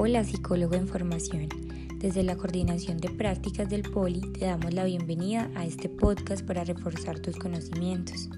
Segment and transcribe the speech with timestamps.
[0.00, 1.48] Hola psicólogo en formación.
[1.96, 6.62] Desde la coordinación de prácticas del Poli te damos la bienvenida a este podcast para
[6.62, 8.30] reforzar tus conocimientos.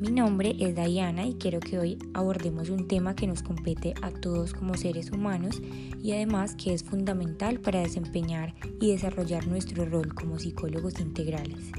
[0.00, 4.10] Mi nombre es Diana y quiero que hoy abordemos un tema que nos compete a
[4.10, 5.62] todos como seres humanos
[6.02, 11.70] y además que es fundamental para desempeñar y desarrollar nuestro rol como psicólogos integrales.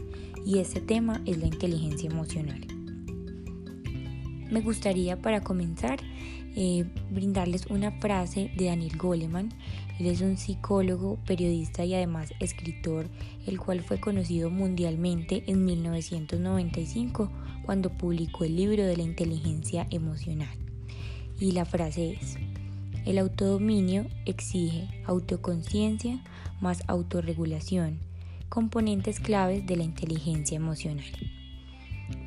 [0.45, 2.65] Y este tema es la inteligencia emocional.
[4.49, 5.99] Me gustaría para comenzar
[6.55, 9.49] eh, brindarles una frase de Daniel Goleman.
[9.99, 13.07] Él es un psicólogo, periodista y además escritor,
[13.45, 17.29] el cual fue conocido mundialmente en 1995
[17.65, 20.57] cuando publicó el libro de la inteligencia emocional.
[21.39, 22.37] Y la frase es,
[23.05, 26.23] el autodominio exige autoconciencia
[26.61, 27.99] más autorregulación,
[28.49, 31.05] componentes claves de la inteligencia emocional.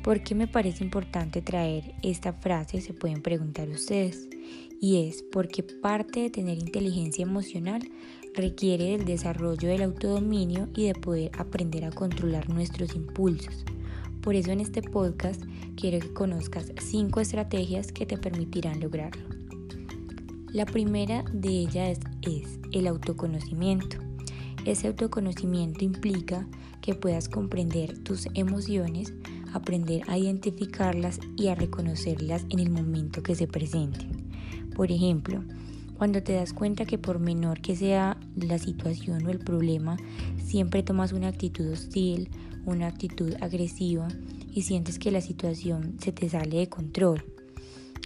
[0.03, 2.81] ¿Por qué me parece importante traer esta frase?
[2.81, 4.27] Se pueden preguntar ustedes.
[4.81, 7.81] Y es porque parte de tener inteligencia emocional
[8.33, 13.65] requiere del desarrollo del autodominio y de poder aprender a controlar nuestros impulsos.
[14.21, 15.43] Por eso en este podcast
[15.75, 19.23] quiero que conozcas cinco estrategias que te permitirán lograrlo.
[20.51, 23.97] La primera de ellas es, es el autoconocimiento.
[24.65, 26.47] Ese autoconocimiento implica
[26.81, 29.13] que puedas comprender tus emociones,
[29.53, 34.29] aprender a identificarlas y a reconocerlas en el momento que se presenten.
[34.75, 35.43] Por ejemplo,
[35.97, 39.97] cuando te das cuenta que por menor que sea la situación o el problema,
[40.41, 42.29] siempre tomas una actitud hostil,
[42.65, 44.07] una actitud agresiva
[44.53, 47.25] y sientes que la situación se te sale de control.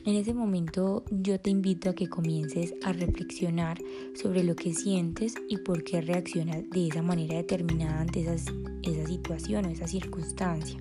[0.05, 3.80] En ese momento yo te invito a que comiences a reflexionar
[4.16, 9.66] sobre lo que sientes y por qué reaccionas de esa manera determinada ante esa situación
[9.66, 10.77] o esa circunstancia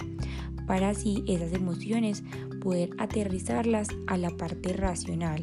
[0.67, 2.23] para así esas emociones
[2.63, 5.43] poder aterrizarlas a la parte racional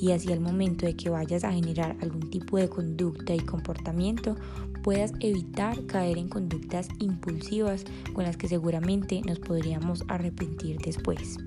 [0.00, 4.36] y así al momento de que vayas a generar algún tipo de conducta y comportamiento
[4.82, 11.38] puedas evitar caer en conductas impulsivas con las que seguramente nos podríamos arrepentir después.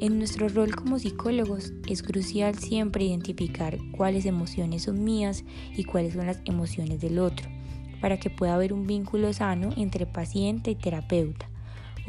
[0.00, 5.44] En nuestro rol como psicólogos es crucial siempre identificar cuáles emociones son mías
[5.76, 7.46] y cuáles son las emociones del otro,
[8.00, 11.49] para que pueda haber un vínculo sano entre paciente y terapeuta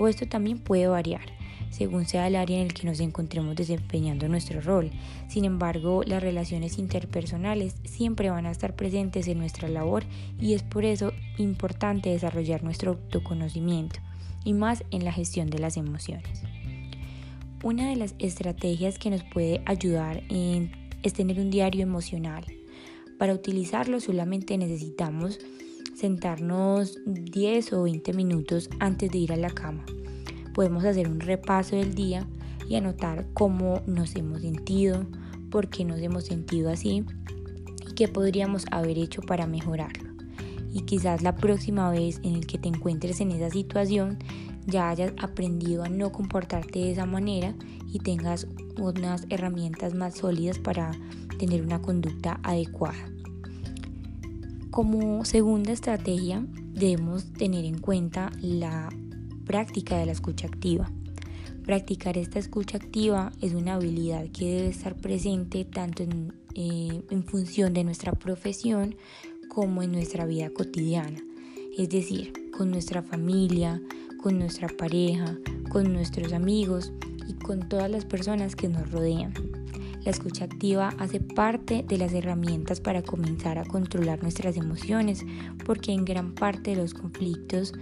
[0.08, 1.42] esto también puede variar
[1.72, 4.92] según sea el área en el que nos encontremos desempeñando nuestro rol.
[5.30, 10.04] Sin embargo, las relaciones interpersonales siempre van a estar presentes en nuestra labor
[10.40, 14.00] y es por eso importante desarrollar nuestro autoconocimiento
[14.44, 16.44] y más en la gestión de las emociones.
[17.64, 22.44] Una de las estrategias que nos puede ayudar es tener un diario emocional.
[23.18, 25.40] Para utilizarlo solamente necesitamos
[25.96, 29.86] sentarnos 10 o 20 minutos antes de ir a la cama.
[30.54, 32.28] Podemos hacer un repaso del día
[32.68, 35.06] y anotar cómo nos hemos sentido,
[35.50, 37.04] por qué nos hemos sentido así
[37.88, 40.12] y qué podríamos haber hecho para mejorarlo.
[40.74, 44.18] Y quizás la próxima vez en el que te encuentres en esa situación
[44.66, 47.54] ya hayas aprendido a no comportarte de esa manera
[47.92, 48.48] y tengas
[48.78, 50.92] unas herramientas más sólidas para
[51.38, 53.11] tener una conducta adecuada.
[54.72, 58.88] Como segunda estrategia debemos tener en cuenta la
[59.46, 60.90] práctica de la escucha activa.
[61.66, 67.24] Practicar esta escucha activa es una habilidad que debe estar presente tanto en, eh, en
[67.26, 68.96] función de nuestra profesión
[69.50, 71.20] como en nuestra vida cotidiana,
[71.78, 73.82] es decir, con nuestra familia,
[74.24, 75.38] con nuestra pareja,
[75.70, 76.94] con nuestros amigos
[77.28, 79.34] y con todas las personas que nos rodean.
[80.04, 85.24] La escucha activa hace parte de las herramientas para comenzar a controlar nuestras emociones,
[85.64, 87.74] porque en gran parte de los conflictos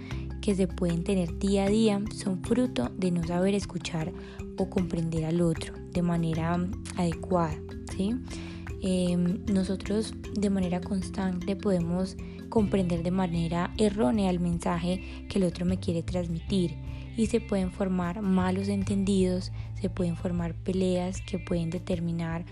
[0.41, 4.11] que se pueden tener día a día son fruto de no saber escuchar
[4.57, 6.59] o comprender al otro de manera
[6.97, 7.55] adecuada.
[7.95, 8.15] ¿sí?
[8.81, 12.17] Em, nosotros de manera constante podemos
[12.49, 16.75] comprender de manera errónea el mensaje que el otro me quiere transmitir
[17.15, 22.45] y se pueden formar malos entendidos, se pueden formar peleas que pueden determinar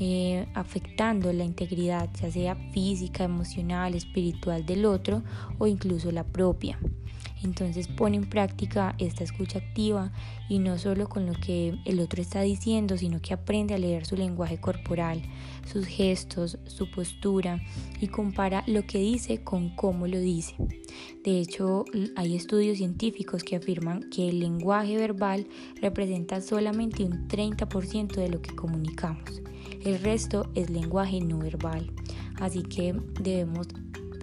[0.00, 5.22] eh, afectando la integridad, ya sea física, emocional, espiritual del otro
[5.58, 6.78] o incluso la propia.
[7.44, 10.12] Entonces pone en práctica esta escucha activa
[10.48, 14.06] y no solo con lo que el otro está diciendo, sino que aprende a leer
[14.06, 15.22] su lenguaje corporal,
[15.70, 17.60] sus gestos, su postura
[18.00, 20.56] y compara lo que dice con cómo lo dice.
[21.22, 21.84] De hecho,
[22.16, 25.46] hay estudios científicos que afirman que el lenguaje verbal
[25.82, 29.42] representa solamente un 30% de lo que comunicamos.
[29.84, 31.92] El resto es lenguaje no verbal.
[32.40, 33.68] Así que debemos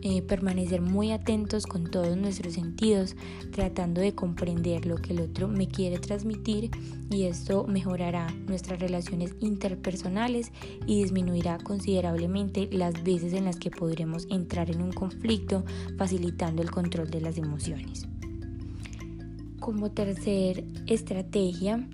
[0.04, 3.16] eh, permanecer muy atentos con todos nuestros sentidos,
[3.52, 6.72] tratando de comprender lo que el otro me quiere transmitir
[7.12, 10.52] y esto mejorará nuestras relaciones interpersonales
[10.88, 15.64] y disminuirá considerablemente las veces en las que podremos entrar en un conflicto,
[15.98, 18.08] facilitando el control de las emociones.
[19.60, 21.88] Como tercer estrategia,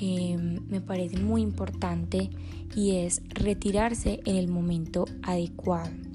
[0.00, 2.30] em, me parece muy importante
[2.74, 6.07] y es retirarse en el momento adecuado.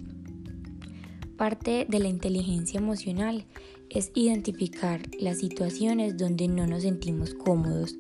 [1.43, 3.43] Parte de la inteligencia emocional
[3.89, 7.97] es identificar las situaciones donde no nos sentimos cómodos.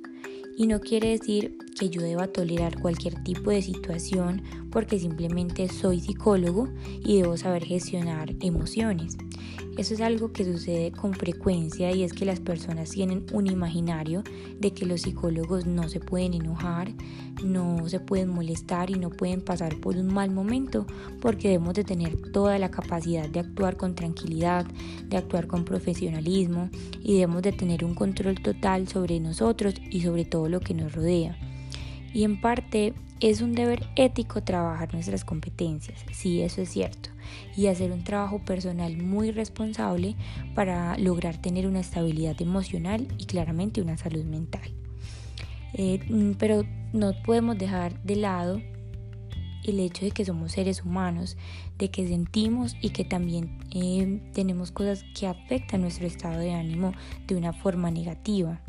[0.57, 4.41] Y no quiere decir que yo deba tolerar cualquier tipo de situación
[4.71, 6.69] porque simplemente soy psicólogo
[7.03, 9.17] y debo saber gestionar emociones.
[9.77, 14.23] Eso es algo que sucede con frecuencia y es que las personas tienen un imaginario
[14.59, 16.93] de que los psicólogos no se pueden enojar,
[17.43, 20.85] no se pueden molestar y no pueden pasar por un mal momento
[21.21, 24.67] porque debemos de tener toda la capacidad de actuar con tranquilidad,
[25.07, 26.69] de actuar con profesionalismo
[27.01, 30.93] y debemos de tener un control total sobre nosotros y sobre todo lo que nos
[30.93, 31.35] rodea.
[32.13, 37.09] Y en parte es un deber ético trabajar nuestras competencias, sí, eso es cierto,
[37.55, 40.15] y hacer un trabajo personal muy responsable
[40.55, 44.69] para lograr tener una estabilidad emocional y claramente una salud mental.
[45.73, 48.61] Eh, mm, pero no podemos dejar de lado
[49.63, 51.37] el hecho de que somos seres humanos,
[51.77, 56.91] de que sentimos y que también eh, tenemos cosas que afectan nuestro estado de ánimo
[57.27, 58.61] de una forma negativa.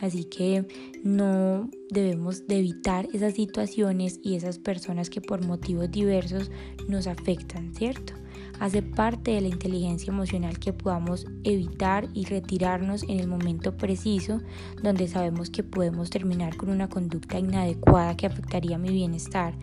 [0.00, 0.66] Así que
[1.02, 6.50] no debemos de evitar esas situaciones y esas personas que por motivos diversos
[6.88, 8.14] nos afectan, ¿cierto?
[8.60, 14.40] Hace parte de la inteligencia emocional que podamos evitar y retirarnos en el momento preciso
[14.82, 19.54] donde sabemos que podemos terminar con una conducta inadecuada que afectaría mi bienestar.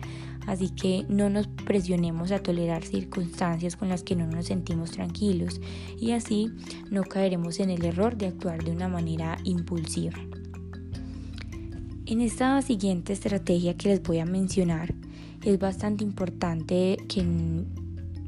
[0.46, 5.60] Así que no nos presionemos a tolerar circunstancias con las que no nos sentimos tranquilos
[5.98, 6.50] y así
[6.90, 10.18] no caeremos en el error de actuar de una manera impulsiva.
[12.06, 14.92] En esta siguiente estrategia que les voy a mencionar
[15.44, 17.24] es bastante importante que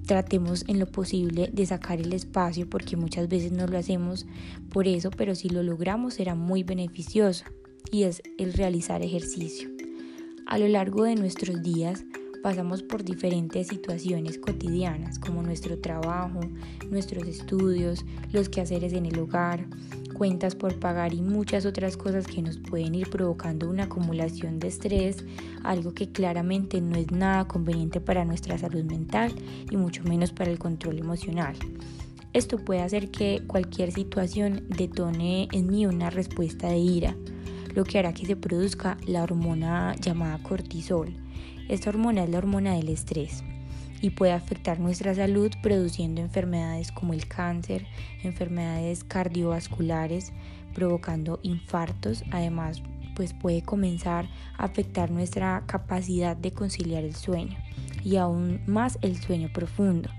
[0.06, 4.26] tratemos en lo posible de sacar el espacio porque muchas veces no lo hacemos
[4.70, 7.44] por eso, pero si lo logramos será muy beneficioso
[7.90, 9.73] y es el realizar ejercicio.
[10.46, 12.04] A lo largo de nuestros días
[12.42, 16.40] pasamos por diferentes situaciones cotidianas como nuestro trabajo,
[16.90, 19.66] nuestros estudios, los quehaceres en el hogar,
[20.12, 24.68] cuentas por pagar y muchas otras cosas que nos pueden ir provocando una acumulación de
[24.68, 25.24] estrés,
[25.62, 29.34] algo que claramente no es nada conveniente para nuestra salud mental
[29.70, 31.56] y mucho menos para el control emocional.
[32.34, 37.16] Esto puede hacer que cualquier situación detone en mí una respuesta de ira,
[37.74, 41.14] lo que hará que se produzca la hormona llamada cortisol.
[41.68, 43.42] Esta hormona es la hormona del estrés
[44.00, 47.86] y puede afectar nuestra salud produciendo enfermedades como el cáncer,
[48.22, 50.32] enfermedades cardiovasculares,
[50.74, 52.22] provocando infartos.
[52.30, 52.82] Además,
[53.16, 54.28] pues puede comenzar
[54.58, 57.56] a afectar nuestra capacidad de conciliar el sueño
[58.04, 60.10] y aún más el sueño profundo.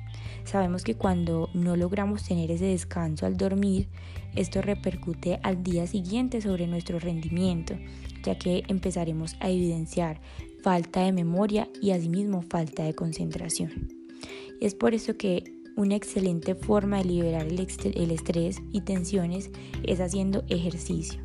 [0.46, 3.88] Sabemos que cuando no logramos tener ese descanso al dormir,
[4.36, 7.76] esto repercute al día siguiente sobre nuestro rendimiento,
[8.24, 10.20] ya que empezaremos a evidenciar
[10.62, 13.90] falta de memoria y asimismo falta de concentración.
[14.62, 15.44] Es por eso que
[15.76, 19.52] una excelente forma de liberar el, el estrés y tensiones
[19.84, 21.22] es haciendo ejercicio.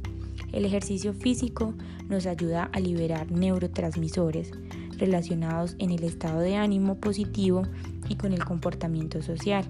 [0.53, 1.75] El ejercicio físico
[2.09, 4.51] nos ayuda a liberar neurotransmisores
[4.99, 7.63] relacionados en el estado de ánimo positivo
[8.09, 9.65] y con el comportamiento social.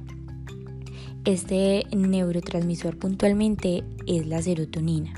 [1.26, 5.12] Este neurotransmisor puntualmente es la serotonina.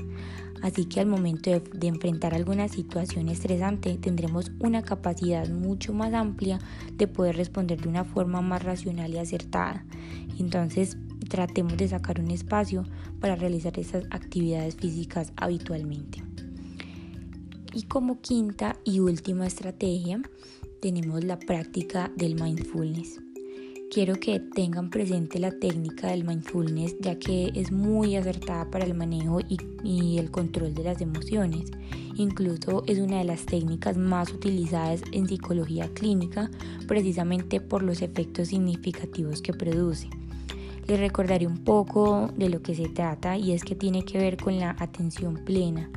[0.61, 6.59] Así que al momento de, enfrentar alguna situación estresante tendremos una capacidad mucho más amplia
[6.97, 9.85] de poder responder de una forma más racional y acertada.
[10.37, 10.97] Entonces
[11.29, 12.83] tratemos de sacar un espacio
[13.21, 16.21] para realizar esas actividades físicas habitualmente.
[17.73, 20.21] Y como quinta y última estrategia
[20.81, 23.22] tenemos la práctica del mindfulness
[23.93, 28.95] quiero que tengan presente la técnica del mindfulness ya que es muy acertada para el
[28.95, 31.69] manejo y, el control de las emociones.
[32.15, 36.49] Incluso es una de las técnicas más utilizadas en psicología clínica
[36.87, 40.09] precisamente por los efectos significativos que produce.
[40.87, 44.37] Les recordaré un poco de lo que se trata y es que tiene que ver
[44.37, 45.91] con la atención plena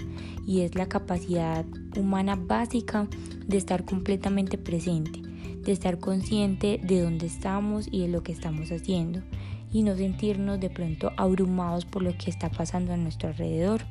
[0.47, 1.65] y es la capacidad
[1.97, 3.09] humana básica
[3.47, 5.26] de estar completamente presente
[5.67, 9.21] de estar consciente de dónde estamos y de lo que estamos haciendo
[9.73, 13.83] y no sentirnos de pronto abrumados por lo que está pasando a nuestro alrededor.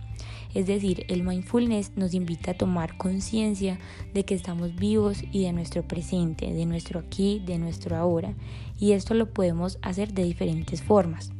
[0.54, 3.78] Es decir, el mindfulness nos invita a tomar conciencia
[4.14, 8.34] de que estamos vivos y de nuestro presente, de nuestro aquí, de nuestro ahora.
[8.80, 11.34] Y esto lo podemos hacer de diferentes formas.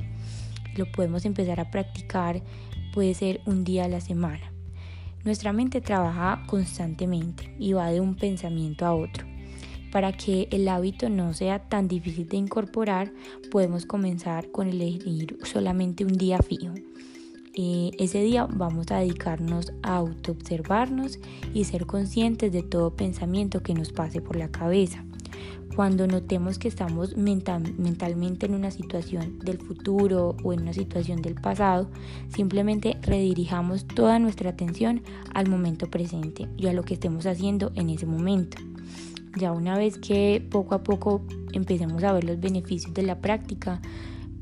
[0.76, 2.44] Lo podemos empezar a practicar,
[2.94, 4.52] puede ser un día a la semana.
[5.24, 9.35] Nuestra mente trabaja constantemente y va de un pensamiento a otro.
[9.96, 13.14] Para que el hábito no sea tan difícil de incorporar,
[13.50, 16.74] podemos comenzar con elegir solamente un día fijo.
[17.54, 21.20] Eh, ese día vamos a dedicarnos a autoobservarnos
[21.54, 25.06] y ser conscientes de todo pensamiento que nos pase por la cabeza.
[25.78, 31.36] Cuando notemos que estamos mentalmente en una situación del futuro o en una situación del
[31.36, 31.90] pasado,
[32.28, 37.90] simplemente redirijamos toda nuestra atención al momento presente y a lo que estemos haciendo en
[37.90, 38.58] ese momento.
[39.38, 43.82] Ya una vez que poco a poco empecemos a ver los beneficios de la práctica,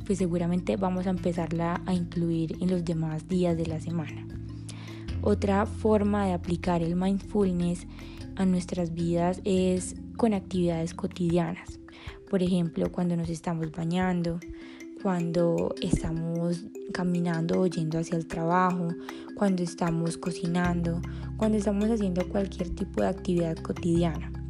[0.06, 4.28] pues seguramente vamos a empezarla a incluir en los demás días de la semana.
[5.22, 7.88] Otra forma de aplicar el mindfulness
[8.36, 11.80] a nuestras vidas es con actividades cotidianas.
[12.30, 14.40] Por ejemplo, cuando nos estamos bañando,
[15.02, 18.90] cuando estamos caminando o yendo hacia el trabajo,
[19.36, 21.02] cuando estamos cocinando,
[21.38, 24.43] cuando estamos haciendo cualquier tipo de actividad cotidiana.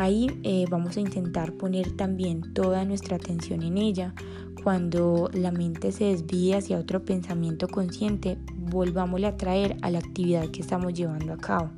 [0.00, 4.14] Ahí eh, vamos a intentar poner también toda nuestra atención en ella.
[4.62, 10.48] Cuando la mente se desvíe hacia otro pensamiento consciente, volvámosle a traer a la actividad
[10.48, 11.68] que estamos llevando a cabo.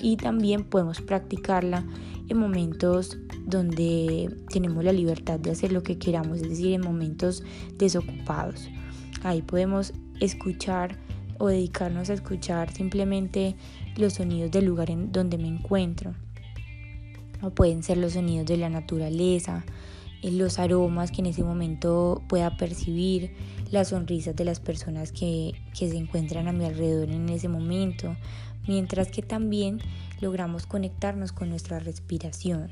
[0.00, 1.84] Y también podemos practicarla
[2.30, 7.44] en momentos donde tenemos la libertad de hacer lo que queramos, es decir, en momentos
[7.76, 8.70] desocupados.
[9.22, 10.96] Ahí podemos escuchar
[11.38, 13.54] o dedicarnos a escuchar simplemente
[13.98, 16.14] los sonidos del lugar en donde me encuentro
[17.52, 19.64] pueden ser los sonidos de la naturaleza,
[20.22, 23.34] eh, los aromas que en ese momento pueda percibir,
[23.70, 28.16] las sonrisas de las personas que se encuentran a mi alrededor en ese momento,
[28.68, 29.80] mientras que también
[30.20, 32.70] logramos conectarnos con nuestra respiración.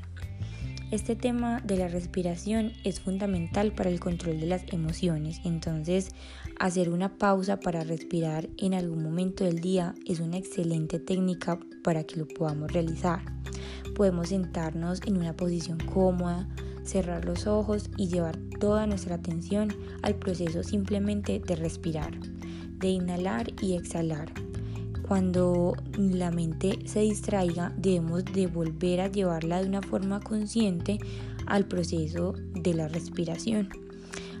[0.93, 6.09] Este tema de la respiración es fundamental para el control de las emociones, entonces
[6.59, 12.03] hacer una pausa para respirar en algún momento del día es una excelente técnica para
[12.03, 13.21] que lo podamos realizar.
[13.95, 16.47] Podemos sentarnos en una posición cómoda,
[16.83, 22.13] cerrar los ojos y llevar toda nuestra atención al proceso simplemente de respirar,
[22.79, 24.31] de inhalar y exhalar.
[25.07, 30.97] Cuando la mente se distraiga, debemos de volver a llevarla de una forma consciente
[31.45, 33.69] al proceso de la respiración.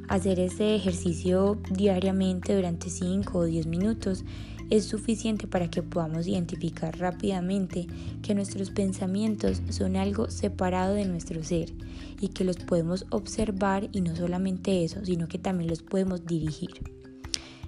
[0.07, 4.23] Hacer este ejercicio diariamente durante 5 o 10 minutos
[4.69, 7.87] es suficiente para que podamos identificar rápidamente
[8.21, 11.71] que nuestros pensamientos son algo separado de nuestro ser
[12.19, 16.71] y que los podemos observar y no solamente eso, sino que también los podemos dirigir.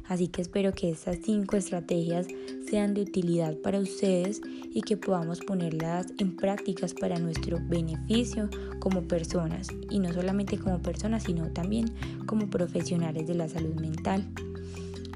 [0.07, 2.27] Así que espero que estas cinco estrategias
[2.69, 8.49] sean de utilidad para ustedes y que podamos ponerlas en prácticas para nuestro beneficio
[8.79, 11.91] como personas y no solamente como personas sino también
[12.27, 14.27] como profesionales de la salud mental.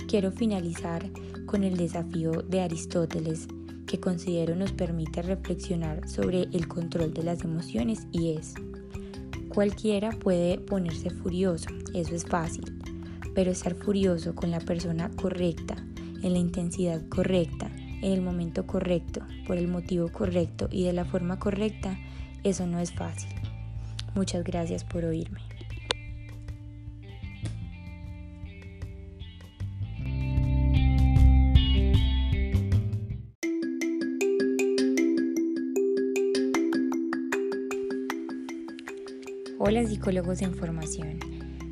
[0.09, 1.07] Quiero finalizar
[1.45, 3.47] con el desafío de Aristóteles
[3.85, 8.55] que considero nos permite reflexionar sobre el control de las emociones y es,
[9.49, 12.81] cualquiera puede ponerse furioso, eso es fácil,
[13.35, 15.75] pero estar furioso con la persona correcta,
[16.23, 17.69] en la intensidad correcta,
[18.01, 21.99] en el momento correcto, por el motivo correcto y de la forma correcta,
[22.43, 23.29] eso no es fácil.
[24.15, 25.48] Muchas gracias por oírme.
[39.61, 41.19] Hola psicólogos en formación.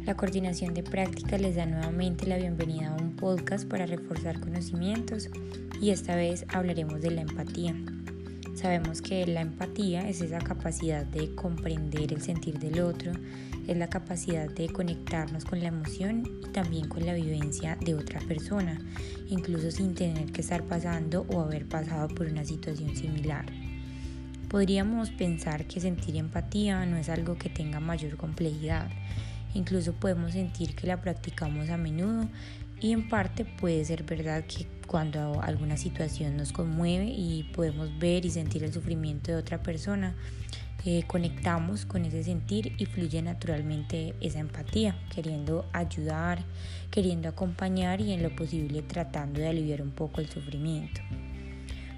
[0.05, 5.29] La coordinación de prácticas les da nuevamente la bienvenida a un podcast para reforzar conocimientos
[5.81, 7.73] y esta vez hablaremos de la empatía.
[8.55, 13.13] Sabemos que la empatía es esa capacidad de comprender el sentir del otro,
[13.67, 18.19] es la capacidad de conectarnos con la emoción y también con la vivencia de otra
[18.19, 18.81] persona,
[19.29, 23.45] incluso sin tener que estar pasando o haber pasado por una situación similar.
[24.49, 28.89] Podríamos pensar que sentir empatía no es algo que tenga mayor complejidad.
[29.53, 32.29] Incluso podemos sentir que la practicamos a menudo
[32.79, 38.25] y en parte puede ser verdad que cuando alguna situación nos conmueve y podemos ver
[38.25, 40.15] y sentir el sufrimiento de otra persona,
[40.85, 46.39] eh, conectamos con ese sentir y fluye naturalmente esa empatía, queriendo ayudar,
[46.89, 51.01] queriendo acompañar y en lo posible tratando de aliviar un poco el sufrimiento.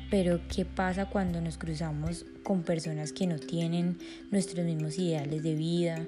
[0.09, 3.99] Pero ¿qué pasa cuando nos cruzamos con personas que no tienen
[4.31, 6.03] nuestros mismos ideales de vida,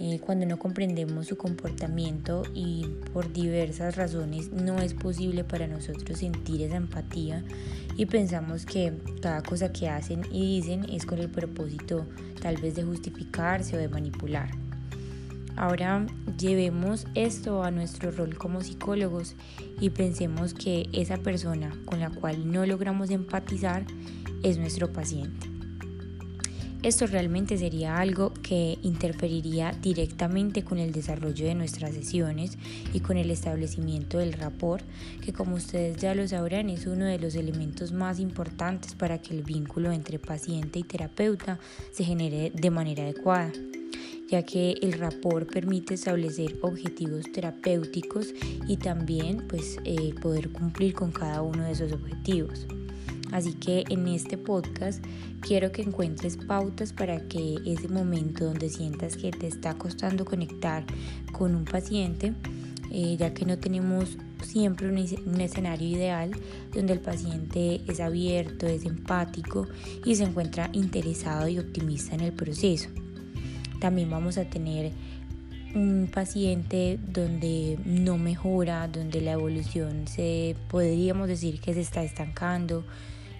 [0.00, 6.18] eh, cuando no comprendemos su comportamiento y por diversas razones no es posible para nosotros
[6.18, 7.44] sentir esa empatía
[7.96, 12.04] y pensamos que cada cosa que hacen y dicen es con el propósito
[12.42, 14.50] tal vez de justificarse o de manipular.
[15.54, 16.04] Ahora
[16.36, 19.36] llevemos esto a nuestro rol como psicólogos
[19.80, 23.84] y pensemos que esa persona con la cual no logramos empatizar
[24.42, 25.55] es nuestro paciente.
[26.86, 32.56] Esto realmente sería algo que interferiría directamente con el desarrollo de nuestras sesiones
[32.94, 34.84] y con el establecimiento del rapport,
[35.20, 39.34] que como ustedes ya lo sabrán es uno de los elementos más importantes para que
[39.34, 41.58] el vínculo entre paciente y terapeuta
[41.90, 43.50] se genere de manera adecuada
[44.28, 48.32] ya que el rapport permite establecer objetivos terapéuticos
[48.68, 52.66] y también pues, eh, poder cumplir con cada uno de esos objetivos.
[53.32, 55.04] Así que en este podcast
[55.40, 60.84] quiero que encuentres pautas para que ese momento donde sientas que te está costando conectar
[61.32, 62.34] con un paciente,
[62.90, 66.30] eh, ya que no tenemos siempre un, un, escenario ideal
[66.72, 69.66] donde el paciente es abierto, es empático
[70.04, 72.88] y se encuentra interesado y optimista en el proceso.
[73.80, 74.92] También vamos a tener
[75.74, 82.84] un paciente donde no mejora, donde la evolución se podríamos decir que se está estancando,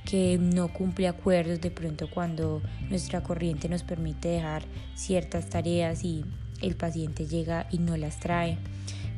[0.07, 4.63] que no cumple acuerdos de pronto cuando nuestra corriente nos permite dejar
[4.95, 6.25] ciertas tareas y
[6.63, 8.57] el paciente llega y no las trae,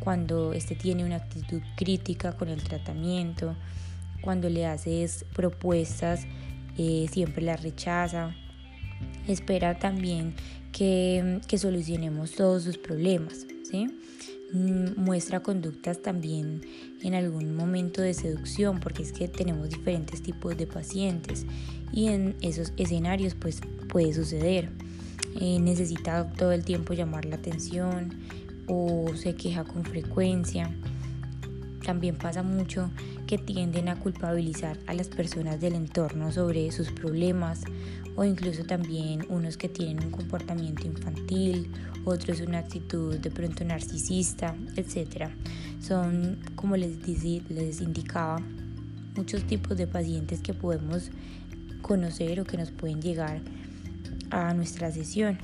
[0.00, 3.54] cuando este tiene una actitud crítica con el tratamiento,
[4.23, 6.26] cuando le haces propuestas
[6.76, 8.35] eh, siempre las rechaza,
[9.28, 10.35] espera también
[10.73, 13.88] que, que solucionemos todos sus problemas, ¿sí?
[14.50, 16.62] Mm, muestra conductas también
[17.02, 21.45] en algún momento de seducción, porque es que tenemos diferentes tipos de pacientes
[21.93, 24.71] y en esos escenarios pues puede suceder.
[25.38, 28.14] Eh, necesita todo el tiempo llamar la atención
[28.67, 30.71] o se queja con frecuencia.
[31.85, 32.90] También pasa mucho
[33.26, 37.64] que tienden a culpabilizar a las personas del entorno sobre sus problemas
[38.18, 41.70] o incluso también unos que tienen un comportamiento infantil,
[42.04, 45.28] otros una actitud de pronto narcisista, etc.
[45.80, 46.98] Son, como les,
[47.48, 48.42] les indicaba,
[49.14, 51.12] muchos tipos de pacientes que podemos
[51.80, 53.40] conocer o que nos pueden llegar
[54.31, 55.38] a nuestra sesión.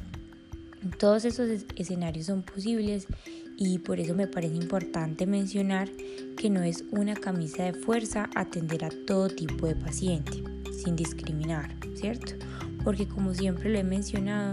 [0.98, 3.06] Todos esos escenarios son posibles
[3.56, 5.88] y por eso me parece importante mencionar
[6.37, 10.42] que no es una camisa de fuerza atender a todo tipo de paciente,
[10.82, 12.34] sin discriminar, ¿cierto?
[12.84, 14.52] porque como siempre lo he mencionado,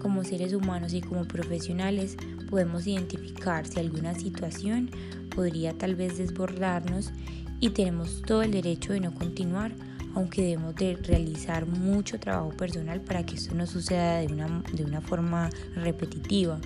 [0.00, 2.16] como seres humanos y como profesionales
[2.48, 4.90] podemos identificar si alguna situación
[5.34, 7.12] podría tal vez desbordarnos
[7.60, 9.72] y tenemos todo el derecho de no continuar,
[10.14, 14.84] aunque debemos de realizar mucho trabajo personal para que esto no suceda de una, de
[14.84, 16.58] una forma repetitiva,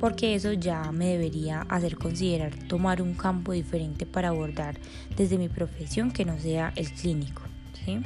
[0.00, 4.78] porque eso ya me debería hacer considerar tomar un campo diferente para abordar
[5.16, 7.42] desde mi profesión que no sea el clínico.
[7.84, 8.00] ¿sí?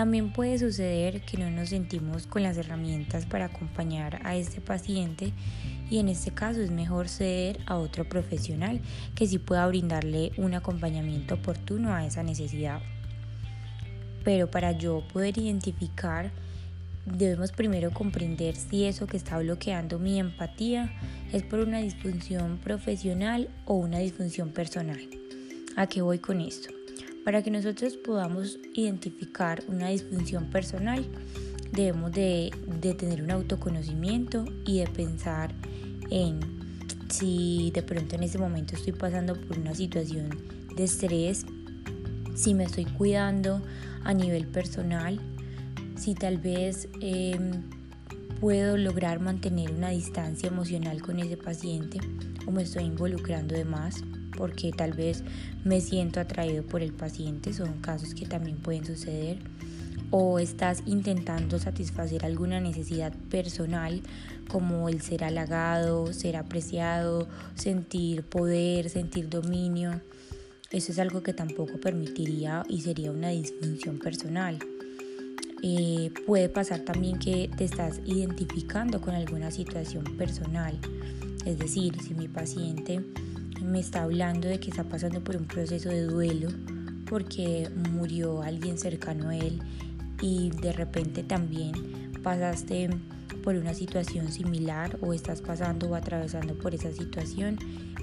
[0.00, 5.34] También puede suceder que no nos sentimos con las herramientas para acompañar a este paciente
[5.90, 8.80] y en este caso es mejor ceder a otro profesional
[9.14, 12.80] que sí pueda brindarle un acompañamiento oportuno a esa necesidad.
[14.24, 16.30] Pero para yo poder identificar,
[17.04, 20.94] debemos primero comprender si eso que está bloqueando mi empatía
[21.30, 25.00] es por una disfunción profesional o una disfunción personal.
[25.76, 26.79] ¿A qué voy con esto?
[27.24, 31.04] Para que nosotros podamos identificar una disfunción personal,
[31.72, 32.50] debemos de,
[32.98, 35.54] tener un autoconocimiento y de pensar
[36.10, 36.40] en
[37.08, 40.30] si de pronto en ese momento estoy pasando por una situación
[40.74, 41.44] de estrés,
[42.34, 43.60] si me estoy cuidando
[44.04, 45.20] a nivel personal,
[45.96, 47.62] si tal vez em,
[48.40, 51.98] puedo lograr mantener una distancia emocional con ese paciente
[52.46, 54.02] o me estoy involucrando de más
[54.40, 55.22] porque tal vez
[55.64, 59.36] me siento atraído por el paciente, son casos que también pueden suceder,
[60.10, 64.00] o estás intentando satisfacer alguna necesidad personal
[64.48, 70.00] como el ser halagado, ser apreciado, sentir poder, sentir dominio.
[70.70, 74.58] Eso es algo que tampoco permitiría y sería una disfunción personal.
[75.62, 80.78] Eh, puede pasar también que te estás identificando con alguna situación personal.
[81.44, 83.02] Es decir, si mi paciente
[83.62, 86.48] me está hablando de que está pasando por un proceso de duelo
[87.08, 89.60] porque murió alguien cercano a él
[90.22, 91.72] y de repente también
[92.22, 92.90] pasaste
[93.42, 97.58] por una situación similar o estás pasando o atravesando por esa situación,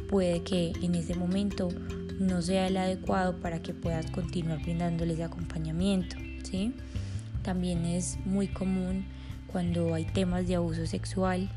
[0.09, 1.69] puede que en ese momento
[2.19, 6.17] no sea el adecuado para que puedas continuar brindándoles acompañamiento.
[6.43, 6.73] ¿sí?
[7.43, 9.05] También es muy común
[9.47, 11.49] cuando hay temas de abuso sexual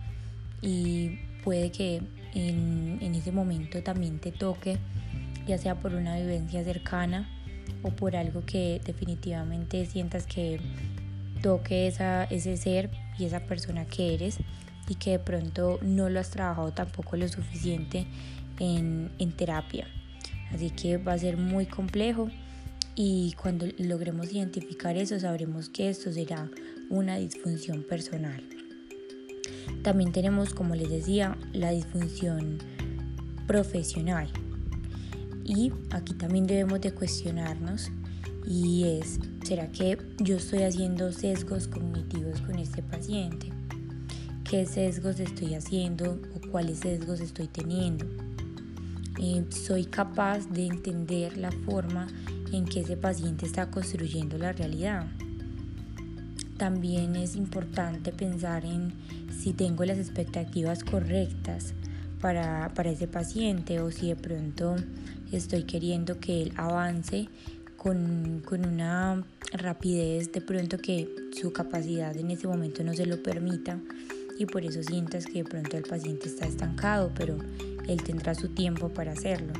[0.63, 2.03] y puede que
[2.35, 4.79] en, en ese momento también te toque,
[5.47, 7.29] ya sea por una vivencia cercana
[7.83, 10.61] o por algo que definitivamente sientas que
[11.43, 14.39] toque esa, ese ser y esa persona que eres
[14.89, 18.07] y que de pronto no lo has trabajado tampoco lo suficiente
[18.59, 19.87] en, en terapia.
[20.53, 22.29] Así que va a ser muy complejo
[22.97, 26.51] y cuando logremos identificar eso sabremos que esto será
[26.91, 28.43] una disfunción personal.
[29.83, 32.59] También tenemos, como les decía, la disfunción
[33.47, 34.29] profesional.
[35.45, 37.91] Y aquí también debemos de cuestionarnos
[38.47, 43.53] y es, ¿será que yo estoy haciendo sesgos cognitivos con este paciente?
[44.45, 48.07] ¿Qué sesgos estoy haciendo o cuáles sesgos estoy teniendo?
[49.19, 52.07] Eh, ¿Soy capaz de entender la forma
[52.53, 55.07] en que ese paciente está construyendo la realidad?
[56.57, 58.93] También es importante pensar en
[59.41, 61.73] si tengo las expectativas correctas
[62.21, 64.77] para, para ese paciente o si de pronto
[65.33, 67.29] estoy queriendo que él avance
[67.79, 73.23] con, con, una rapidez de pronto que su capacidad en ese momento no se lo
[73.23, 73.81] permita
[74.39, 77.39] y por eso sientas que de pronto el paciente está estancado, pero
[77.89, 79.53] él tendrá su tiempo para hacerlo.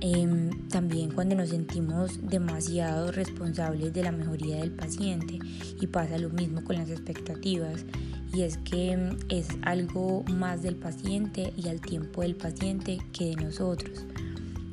[0.00, 5.38] Em, también cuando nos sentimos demasiado responsables de la mejoría del paciente
[5.80, 7.86] y pasa lo mismo con las expectativas
[8.34, 13.26] y es que em, es algo más del paciente y al tiempo del paciente que
[13.26, 14.04] de nosotros.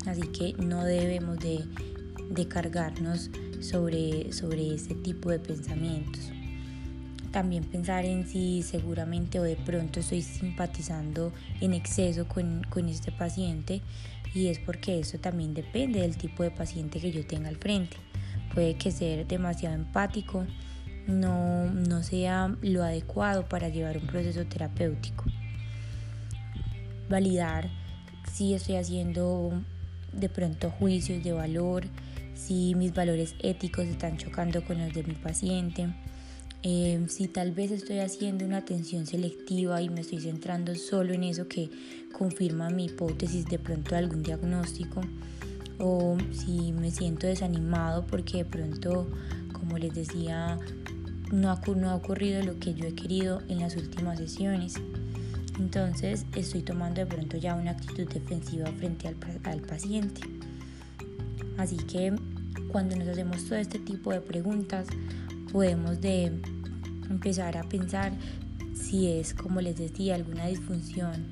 [0.08, 1.63] Así que no debemos de,
[2.32, 6.32] de cargarnos sobre, sobre ese tipo de pensamientos.
[7.32, 13.12] También pensar en si seguramente o de pronto estoy simpatizando en exceso con, con este
[13.12, 13.82] paciente
[14.34, 17.95] y es porque eso también depende del tipo de paciente que yo tenga al frente.
[18.54, 20.45] Puede que ser demasiado empático
[21.08, 25.26] no, no sea lo adecuado para llevar un proceso terapéutico.
[27.10, 27.70] Validar
[28.32, 29.52] si estoy haciendo
[30.14, 31.84] de pronto juicios de valor,
[32.36, 35.90] si mis valores éticos están chocando con los de mi paciente
[36.64, 41.24] Em, si tal vez estoy haciendo una atención selectiva y me estoy centrando solo en
[41.24, 41.72] eso que
[42.12, 45.02] confirma mi hipótesis de pronto algún diagnóstico,
[45.80, 49.08] o si me siento desanimado porque de pronto,
[49.72, 50.60] como les decía,
[51.32, 54.74] no ha, no ha ocurrido lo que yo he querido en las últimas sesiones.
[55.58, 60.20] Entonces estoy tomando de pronto ya una actitud defensiva frente al, al paciente.
[61.58, 62.14] Así que
[62.68, 64.88] cuando nos hacemos todo este tipo de preguntas,
[65.54, 66.34] podemos de
[67.10, 68.12] empezar a pensar
[68.74, 71.28] si es, como les decía, alguna disfunción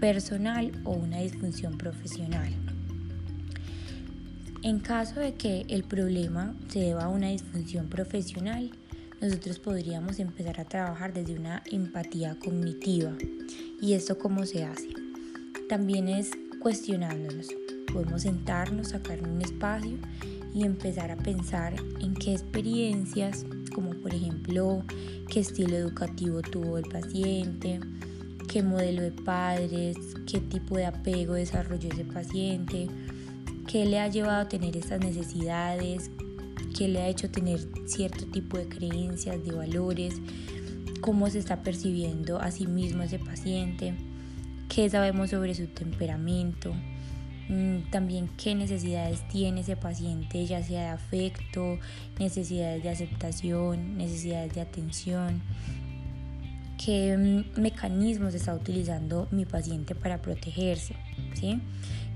[0.00, 2.54] personal o una disfunción profesional.
[4.66, 8.72] En caso de que el problema se deba a una disfunción profesional,
[9.20, 13.12] nosotros podríamos empezar a trabajar desde una empatía cognitiva.
[13.80, 14.88] ¿Y esto cómo se hace?
[15.68, 17.46] También es cuestionándonos.
[17.92, 19.98] Podemos sentarnos, sacar un espacio
[20.52, 24.82] y empezar a pensar en qué experiencias, como por ejemplo
[25.30, 27.78] qué estilo educativo tuvo el paciente,
[28.48, 32.88] qué modelo de padres, qué tipo de apego desarrolló ese paciente,
[33.66, 36.10] qué le ha llevado a tener estas necesidades,
[36.76, 40.14] qué le ha hecho tener cierto tipo de creencias, de valores,
[41.00, 43.94] cómo se está percibiendo a sí mismo ese paciente,
[44.68, 46.74] qué sabemos sobre su temperamento,
[47.48, 51.78] Mm, también qué necesidades tiene ese paciente, ya sea de afecto,
[52.18, 55.42] necesidades de aceptación, necesidades de atención,
[56.84, 60.96] qué mm, mecanismos está utilizando mi paciente para protegerse,
[61.34, 61.60] ¿sí?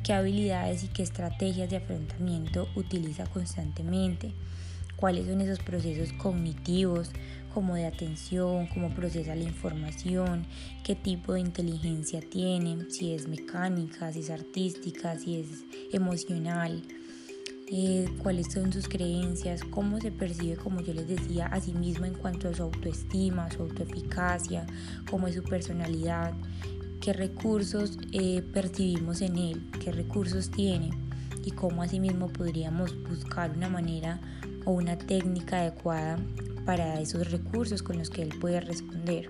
[0.02, 4.32] Qué habilidades y qué estrategias de afrontamiento utiliza constantemente,
[4.96, 7.10] cuáles son esos procesos cognitivos,
[7.52, 10.46] como de atención, cómo procesa la información,
[10.84, 15.46] qué tipo de inteligencia tiene, si es mecánica, si es artística, si es
[15.92, 16.82] emocional,
[17.72, 22.04] eh, cuáles son sus creencias, cómo se percibe, como yo les decía, a sí mismo
[22.04, 24.66] en cuanto a su autoestima, su autoeficacia,
[25.08, 26.34] cómo es su personalidad,
[27.00, 30.90] qué recursos eh, percibimos en él, qué recursos tiene
[31.44, 34.20] y cómo asimismo podríamos buscar una manera
[34.64, 36.18] o una técnica adecuada
[36.66, 39.28] para esos recursos con los que él puede responder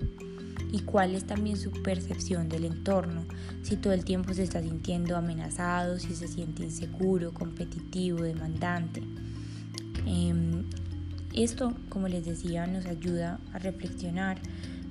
[0.72, 3.24] y cuál es también su percepción del entorno,
[3.62, 9.02] si todo el tiempo se está sintiendo amenazado, si se siente inseguro, competitivo, demandante.
[10.06, 10.64] Em,
[11.34, 14.40] esto, como les decía, nos ayuda a reflexionar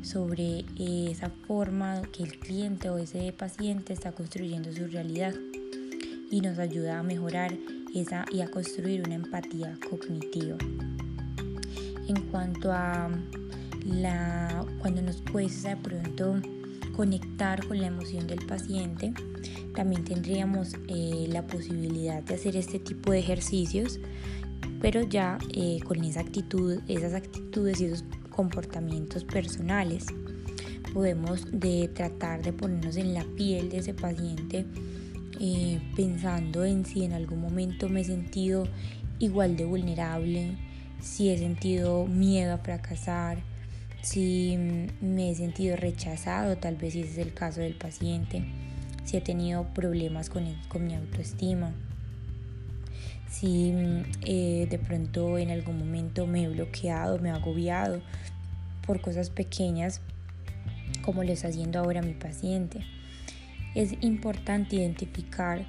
[0.01, 5.33] sobre esa forma que el cliente o ese paciente está construyendo su realidad
[6.31, 7.53] y nos ayuda a mejorar
[7.93, 10.57] esa y a construir una empatía cognitiva.
[12.07, 13.09] En cuanto a
[13.85, 16.35] la, cuando nos cuesta de pronto
[16.95, 19.13] conectar con la emoción del paciente,
[19.75, 23.99] también tendríamos eh, la posibilidad de hacer este tipo de ejercicios,
[24.81, 28.03] pero ya eh, con esa actitud, esas actitudes y esos
[28.39, 30.06] comportamientos personales.
[30.93, 34.65] Podemos de tratar de ponernos en la piel de ese paciente
[35.41, 38.65] eh, pensando en si en algún momento me he sentido
[39.19, 40.56] igual de vulnerable,
[41.02, 43.39] si he sentido miedo a fracasar,
[44.04, 44.58] si
[45.02, 48.45] me he sentido rechazado, tal vez si ese es el caso del paciente,
[49.04, 51.73] si he tenido problemas con, con mi autoestima,
[53.29, 53.73] si
[54.25, 58.01] eh, de pronto en algún momento me he bloqueado, me he agobiado
[58.85, 60.01] por cosas pequeñas
[61.03, 62.81] como lo está haciendo ahora mi paciente.
[63.75, 65.65] Es importante identificar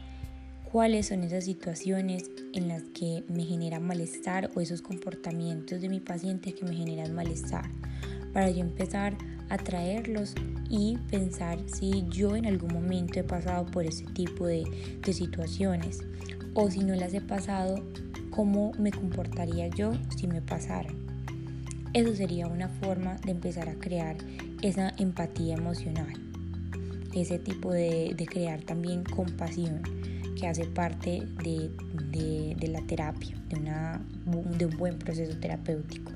[0.73, 6.01] cuáles son esas situaciones en las que me generan malestar o esos comportamientos de mi
[6.01, 7.69] paciente que me generan malestar
[8.33, 9.17] para yo empezar
[9.49, 10.35] a traerlos
[10.69, 14.65] y pensar si yo en algún momento he pasado por ese tipo de,
[15.05, 15.99] de situaciones
[16.55, 17.85] o si no las he pasado,
[18.31, 20.95] cómo me comportaría yo si me pasaran.
[21.93, 24.17] Eso sería una forma de empezar a crear
[24.63, 26.13] esa empatía emocional,
[27.15, 29.83] ese tipo de, de crear también compasión
[30.41, 31.71] que hace parte de,
[32.57, 34.01] de, la terapia, una,
[34.57, 36.13] de un buen proceso terapéutico.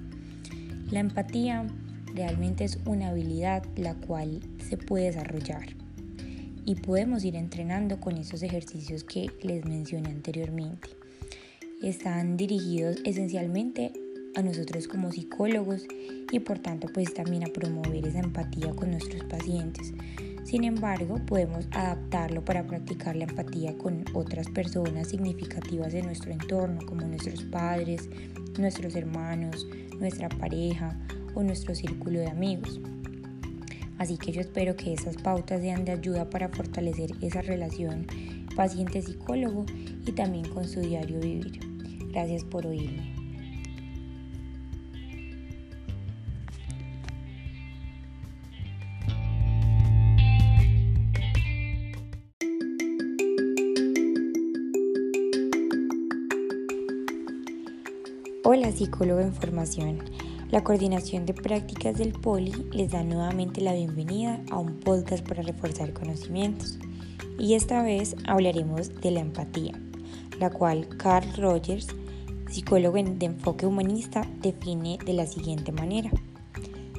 [0.91, 1.67] La empatía
[2.15, 5.84] realmente es una habilidad la cual se puede desarrollar
[6.65, 10.89] y podemos ir entrenando con esos ejercicios que les mencioné anteriormente.
[11.83, 13.93] Están dirigidos esencialmente
[14.35, 15.87] a nosotros como psicólogos
[16.33, 19.93] y por tanto pues también a promover esa empatía con nuestros pacientes.
[20.45, 26.85] Sin embargo, podemos adaptarlo para practicar la empatía con otras personas significativas de nuestro entorno,
[26.87, 28.09] como nuestros padres,
[28.59, 29.67] nuestros hermanos,
[29.99, 30.99] nuestra pareja
[31.35, 32.81] o nuestro círculo de amigos.
[34.05, 38.07] Así que yo espero que esas pautas sean de ayuda para fortalecer esa relación
[38.55, 39.65] paciente-psicólogo
[40.07, 41.59] y también con su diario vivir.
[42.13, 43.15] Gracias por oírme.
[58.43, 60.24] Hola psicólogo en formación.
[60.55, 65.43] La Coordinación de Prácticas del Poli les da nuevamente la bienvenida a un podcast para
[65.43, 66.79] reforzar conocimientos.
[67.41, 69.73] Y esta vez hablaremos de la empatía,
[70.39, 71.89] la cual Carl Rogers,
[72.49, 76.13] psicólogo de enfoque humanista, define de la siguiente manera.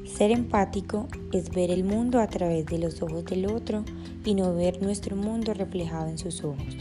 [0.06, 3.86] Ser empático es ver el mundo a través de los ojos del otro
[4.26, 6.76] y no ver nuestro mundo reflejado en sus ojos.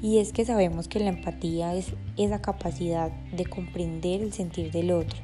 [0.00, 4.92] Y es que sabemos que la empatía es esa capacidad de comprender el sentir del
[4.92, 5.23] otro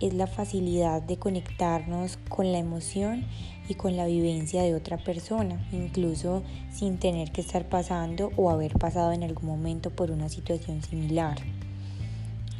[0.00, 3.24] es la facilidad de conectarnos con la emoción
[3.68, 8.72] y con la vivencia de otra persona, incluso sin tener que estar pasando o haber
[8.74, 11.38] pasado en algún momento por una situación similar.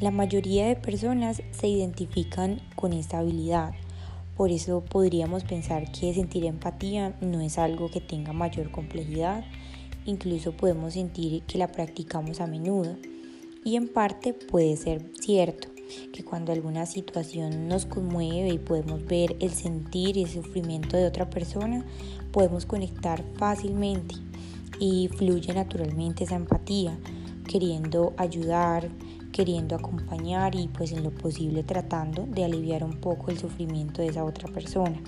[0.01, 3.72] La mayoría de personas se identifican con esta habilidad,
[4.37, 9.44] por eso podríamos pensar que sentir empatía no es algo que tenga mayor complejidad,
[10.07, 12.96] incluso podemos sentir que la practicamos a menudo.
[13.64, 15.68] Y en parte puede ser cierto
[16.12, 21.07] que cuando alguna situación nos conmueve y podemos ver el sentir y el sufrimiento de
[21.07, 21.85] otra persona,
[22.33, 24.14] podemos conectar fácilmente
[24.79, 26.98] y fluye naturalmente esa empatía,
[27.46, 28.88] queriendo ayudar,
[29.33, 34.09] queriendo acompañar y pues en lo posible tratando de aliviar un poco el sufrimiento de
[34.09, 35.01] esa otra persona.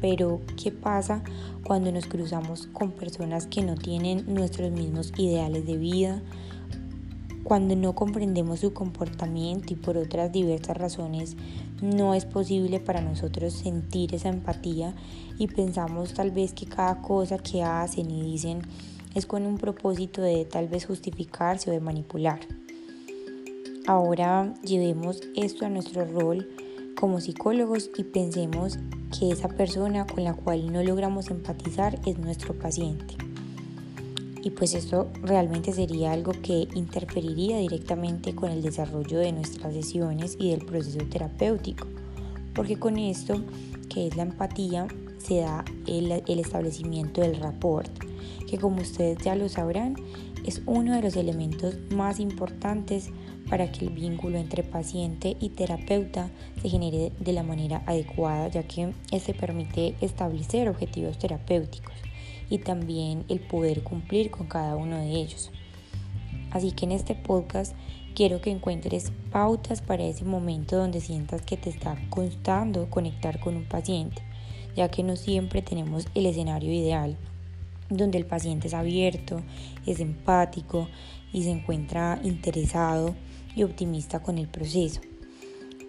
[0.00, 1.22] Pero, ¿qué pasa
[1.64, 6.22] cuando nos cruzamos con personas que no tienen nuestros mismos ideales de vida,
[7.44, 11.36] cuando no comprendemos su comportamiento y por otras diversas razones
[11.82, 14.94] no es posible para nosotros sentir esa empatía
[15.38, 18.62] y pensamos tal vez que cada cosa que hacen y dicen
[19.14, 22.40] es con un propósito de tal vez justificarse o de manipular.
[23.86, 26.48] Ahora llevemos esto a nuestro rol
[26.98, 28.78] como psicólogos y pensemos
[29.16, 33.23] que esa persona con la cual no logramos empatizar es nuestro paciente
[34.44, 40.36] y pues esto realmente sería algo que interferiría directamente con el desarrollo de nuestras sesiones
[40.38, 41.88] y del proceso terapéutico,
[42.54, 43.42] porque con esto,
[43.88, 47.90] que es la empatía, se da el, establecimiento del rapport,
[48.46, 49.96] que como ustedes ya lo sabrán,
[50.44, 53.08] es uno de los elementos más importantes
[53.48, 56.30] para que el vínculo entre paciente y terapeuta
[56.60, 62.03] se genere de la manera adecuada, ya que este permite establecer objetivos terapéuticos
[62.50, 65.50] y también el poder cumplir con cada uno de ellos.
[66.50, 67.74] Así que en este podcast
[68.14, 73.56] quiero que encuentres pautas para ese momento donde sientas que te está costando conectar con
[73.56, 74.22] un paciente,
[74.76, 77.16] ya que no siempre tenemos el escenario ideal,
[77.90, 79.42] donde el paciente es abierto,
[79.86, 80.88] es empático
[81.32, 83.14] y se encuentra interesado
[83.56, 85.00] y optimista con el proceso.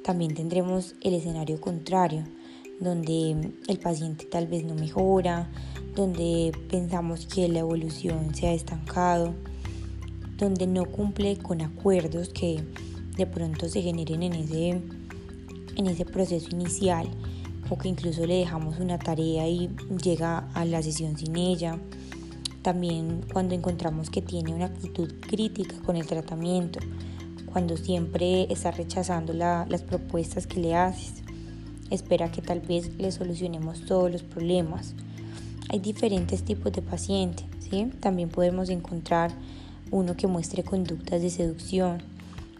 [0.03, 2.23] También tendremos el escenario contrario,
[2.79, 5.49] donde el paciente tal vez no mejora,
[5.95, 9.33] donde pensamos que la evolución se ha estancado,
[10.37, 12.63] donde no cumple con acuerdos que
[13.15, 14.81] de pronto se generen en ese,
[15.77, 17.07] en ese proceso inicial
[17.69, 19.69] o que incluso le dejamos una tarea y
[20.03, 21.79] llega a la sesión sin ella.
[22.61, 26.79] También cuando encontramos que tiene una actitud crítica con el tratamiento,
[27.45, 31.23] cuando siempre está rechazando las propuestas que le haces,
[31.89, 34.93] espera que tal vez le solucionemos todos los problemas.
[35.69, 37.91] Hay diferentes tipos de pacientes, ¿sí?
[37.99, 39.31] También podemos encontrar
[39.91, 42.03] uno que muestre conductas de seducción,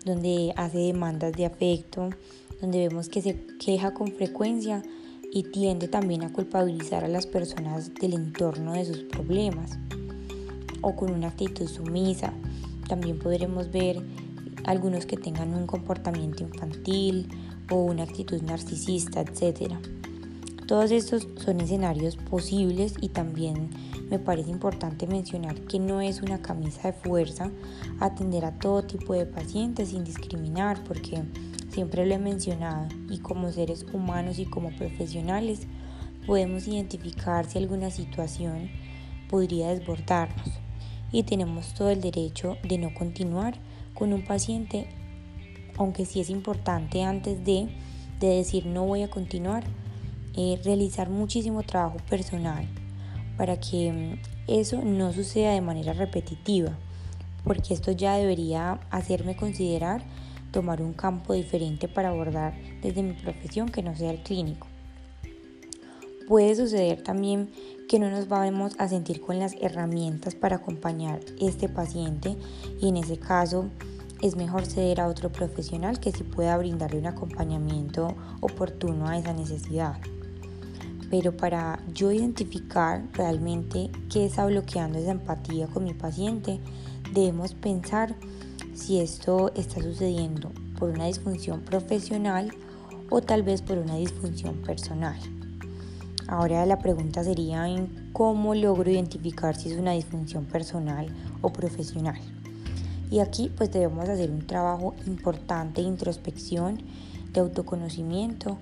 [0.06, 2.10] donde hace demandas de afecto,
[2.62, 4.84] donde vemos que se queja con frecuencia
[5.32, 9.78] y tiende también a culpabilizar a las personas del entorno de sus problemas,
[10.82, 12.34] o con una actitud sumisa.
[12.88, 14.02] También podremos ver
[14.66, 17.28] algunos que tengan un comportamiento infantil
[17.70, 19.74] o una actitud narcisista, etc.
[20.68, 23.70] Todos estos son escenarios posibles y también
[24.10, 27.52] me parece importante mencionar que no es una camisa de fuerza
[28.00, 31.22] atender a todo tipo de pacientes sin discriminar, porque
[31.70, 35.68] siempre lo he mencionado y como seres humanos y como profesionales
[36.26, 38.72] podemos identificar si alguna situación
[39.30, 40.50] podría desbordarnos.
[41.12, 43.54] Y tenemos todo el derecho de no continuar
[43.94, 44.88] con un paciente,
[45.78, 47.70] aunque sí es importante antes de,
[48.20, 49.64] de decir no voy a continuar,
[50.38, 52.68] eh, realizar muchísimo trabajo personal
[53.38, 56.78] para que mm, eso no suceda de manera repetitiva,
[57.44, 60.04] porque esto ya debería hacerme considerar
[60.52, 64.68] tomar un campo diferente para abordar desde mi profesión que no sea el clínico.
[66.28, 67.52] Puede suceder también
[67.88, 72.36] que no nos vamos a sentir con las herramientas para acompañar este paciente
[72.82, 73.70] y en ese caso
[74.22, 79.34] es mejor ceder a otro profesional que sí pueda brindarle un acompañamiento oportuno a esa
[79.34, 80.00] necesidad.
[81.10, 86.60] Pero para yo identificar realmente qué está bloqueando esa empatía con mi paciente,
[87.14, 88.16] debemos pensar
[88.74, 92.52] si esto está sucediendo por una disfunción profesional
[93.10, 95.16] o tal vez por una disfunción personal.
[96.28, 101.08] Ahora la pregunta sería en cómo logro identificar si es una disfunción personal
[101.42, 102.20] o profesional.
[103.12, 106.82] Y aquí pues debemos hacer un trabajo importante de introspección,
[107.32, 108.58] de autoconocimiento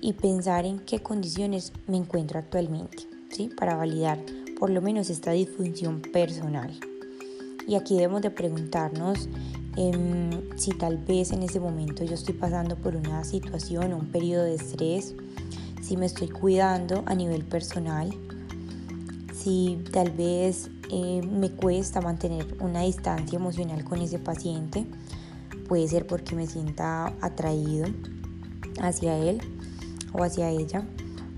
[0.00, 3.50] y pensar en qué condiciones me encuentro actualmente, ¿sí?
[3.56, 4.18] Para validar
[4.58, 6.78] por lo menos esta disfunción personal.
[7.66, 9.28] Y aquí debemos de preguntarnos
[9.76, 14.10] em, si tal vez en ese momento yo estoy pasando por una situación o un
[14.10, 15.14] periodo de estrés,
[15.82, 18.10] si me estoy cuidando a nivel personal,
[19.32, 24.86] si tal vez eh, me cuesta mantener una distancia emocional con ese paciente,
[25.68, 27.86] puede ser porque me sienta atraído
[28.80, 29.40] hacia él
[30.12, 30.84] o hacia ella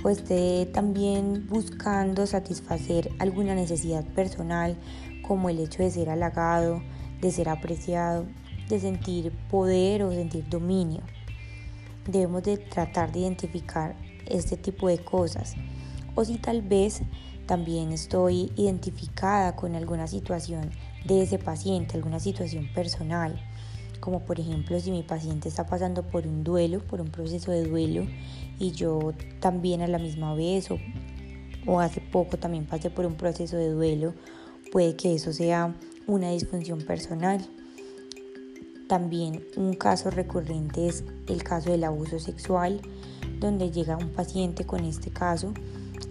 [0.03, 4.77] o esté también buscando satisfacer alguna necesidad personal
[5.23, 6.83] como el hecho de ser halagado,
[7.21, 8.27] de ser apreciado,
[8.69, 11.03] de sentir poder o sentir dominio.
[12.07, 13.95] Debemos de tratar de identificar
[14.27, 15.55] este tipo de cosas.
[16.15, 17.03] O si tal vez
[17.47, 20.71] también estoy identificada con alguna situación
[21.05, 23.39] de ese paciente, alguna situación personal
[24.01, 27.65] como por ejemplo si mi paciente está pasando por un duelo, por un proceso de
[27.65, 28.07] duelo
[28.61, 30.79] y yo también a la misma vez o,
[31.67, 34.15] o hace poco también pasé por un proceso de duelo,
[34.71, 35.75] puede que eso sea
[36.07, 37.41] una disfunción personal.
[38.87, 42.81] También un caso recurrente es el caso del abuso sexual,
[43.39, 45.55] donde llega un paciente con este caso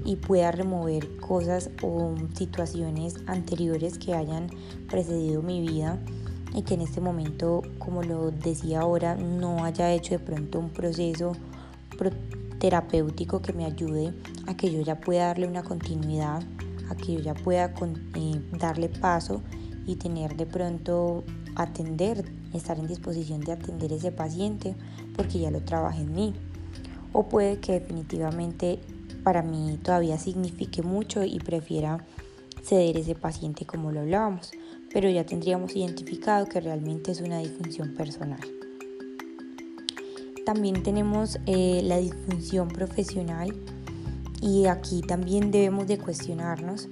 [0.03, 4.47] y pueda remover cosas o situaciones anteriores que hayan
[4.89, 5.99] precedido mi vida
[6.55, 10.69] y que en este momento, como lo decía ahora, no haya hecho de pronto un
[10.69, 11.33] proceso
[12.59, 14.13] terapéutico que me ayude
[14.47, 16.43] a que yo ya pueda darle una continuidad,
[16.89, 17.73] a que yo ya pueda
[18.15, 19.41] eh, darle paso
[19.85, 21.23] y tener de pronto
[21.55, 24.75] atender, estar en disposición de atender ese paciente
[25.15, 26.33] porque ya lo trabajé en mí.
[27.11, 28.79] O puede que definitivamente
[29.23, 32.05] para mí todavía signifique mucho y prefiera
[32.63, 34.51] ceder ese paciente como lo hablábamos
[34.91, 38.58] pero ya tendríamos identificado que realmente es una disfunción personal.
[40.49, 43.53] También tenemos eh, la disfunción profesional
[44.41, 46.87] y aquí también debemos de cuestionarnos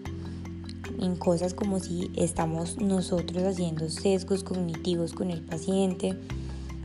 [1.02, 6.16] en cosas como si estamos nosotros haciendo sesgos cognitivos con el paciente,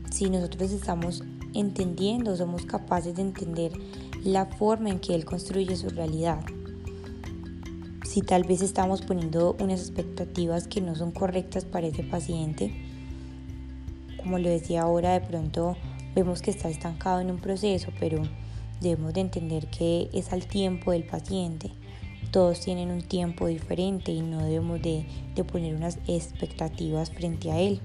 [0.09, 3.71] si nosotros estamos entendiendo, somos capaces de entender
[4.23, 6.43] la forma en que él construye su realidad.
[8.03, 12.73] Si tal vez estamos poniendo unas expectativas que no son correctas para ese paciente,
[14.17, 15.77] como lo decía ahora, de pronto
[16.15, 18.21] vemos que está estancado en un proceso, pero
[18.81, 21.71] debemos de entender que es al tiempo del paciente.
[22.31, 25.05] Todos tienen un tiempo diferente y no debemos de,
[25.35, 27.79] de poner unas expectativas frente a él.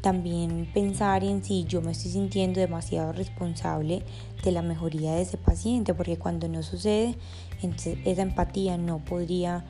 [0.00, 4.02] También pensar en si yo me estoy sintiendo demasiado responsable
[4.44, 7.16] de la mejoría de ese paciente, porque cuando no sucede,
[7.62, 9.64] entonces esa empatía no podría,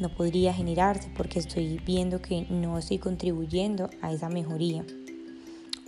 [0.00, 4.84] no podría generarse porque estoy viendo que no estoy contribuyendo a esa mejoría.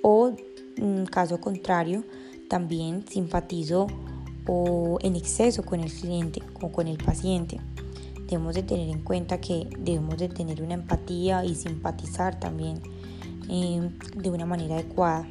[0.03, 0.33] O
[1.11, 2.05] caso contrario,
[2.49, 3.87] también simpatizo
[4.47, 7.61] o en exceso con el cliente o con el paciente.
[8.27, 12.81] Debemos de tener en cuenta que debemos de tener una empatía y simpatizar también
[13.51, 15.27] Em, de una manera adecuada.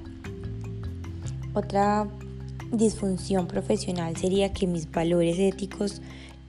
[1.54, 2.08] Otra
[2.72, 6.02] disfunción profesional sería que mis valores éticos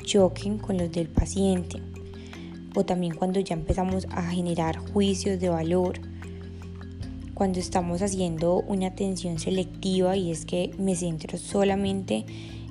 [0.03, 1.82] choquen con los del paciente
[2.74, 6.01] o también cuando ya empezamos a generar juicios de valor,
[7.39, 12.26] cuando estamos haciendo una atención selectiva y es que me centro solamente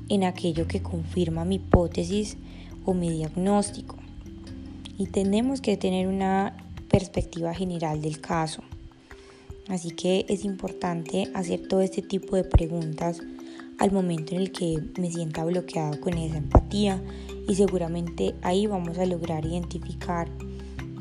[0.10, 2.36] en aquello que confirma mi hipótesis
[2.84, 3.96] o mi diagnóstico.
[4.98, 8.62] Y tenemos que tener una perspectiva general del caso.
[9.70, 13.22] Así que es importante hacer todo este tipo de preguntas
[13.80, 17.02] al momento en el que me sienta bloqueado con esa empatía
[17.48, 20.30] y seguramente ahí vamos a lograr identificar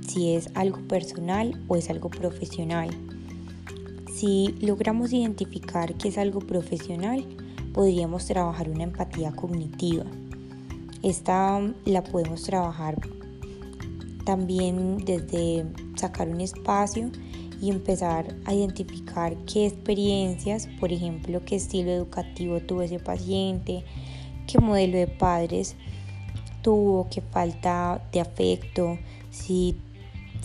[0.06, 2.90] si es algo personal o es algo profesional.
[4.16, 7.22] Si logramos identificar que es algo profesional,
[7.74, 10.06] podríamos trabajar una empatía cognitiva.
[11.02, 12.96] Esta la podemos trabajar
[14.24, 17.10] también desde sacar un espacio
[17.60, 23.84] y empezar a identificar qué experiencias, por ejemplo, qué estilo educativo tuvo ese paciente,
[24.46, 25.76] qué modelo de padres
[26.62, 28.98] tuvo, qué falta de afecto,
[29.30, 29.76] si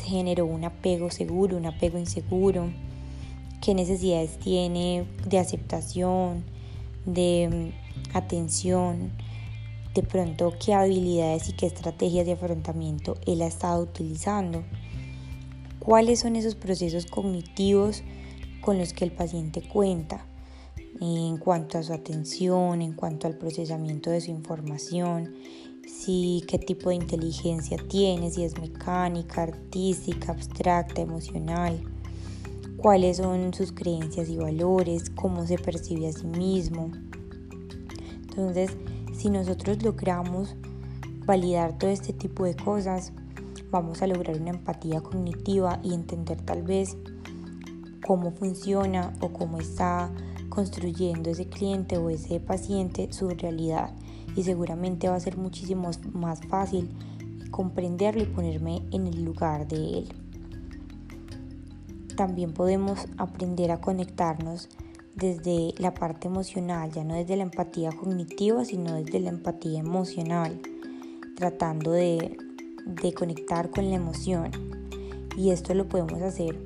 [0.04, 2.70] generó un apego seguro, un apego inseguro,
[3.62, 6.44] qué necesidades tiene de aceptación,
[7.06, 9.12] de mm, atención,
[9.94, 14.64] de pronto qué habilidades y qué estrategias de afrontamiento él ha estado utilizando.
[15.80, 18.04] Cuáles son esos procesos cognitivos
[18.62, 20.26] con los que el paciente cuenta
[21.00, 25.34] en cuanto a su atención, en cuanto al procesamiento de su información,
[25.88, 31.82] si qué tipo de inteligencia tiene, si es mecánica, artística, abstracta, emocional,
[32.82, 36.90] cuáles son sus creencias y valores, cómo se percibe a sí mismo.
[38.24, 38.76] Entonces,
[39.14, 40.56] si nosotros logramos
[41.26, 43.14] validar todo este tipo de cosas,
[43.70, 46.98] vamos a lograr una empatía cognitiva y entender tal vez
[48.06, 50.12] cómo funciona o cómo está
[50.50, 53.94] construyendo ese cliente o ese paciente su realidad
[54.36, 56.90] y seguramente va a ser muchísimo más fácil
[57.52, 60.21] comprenderlo y ponerme en el lugar de él.
[62.16, 64.70] También podemos aprender a conectarnos
[65.16, 70.62] desde la parte emocional, ya no desde la empatía cognitiva, sino desde la empatía emocional,
[71.36, 72.38] tratando de
[72.86, 74.52] de conectar con la emoción.
[75.38, 76.58] Y esto lo podemos hacer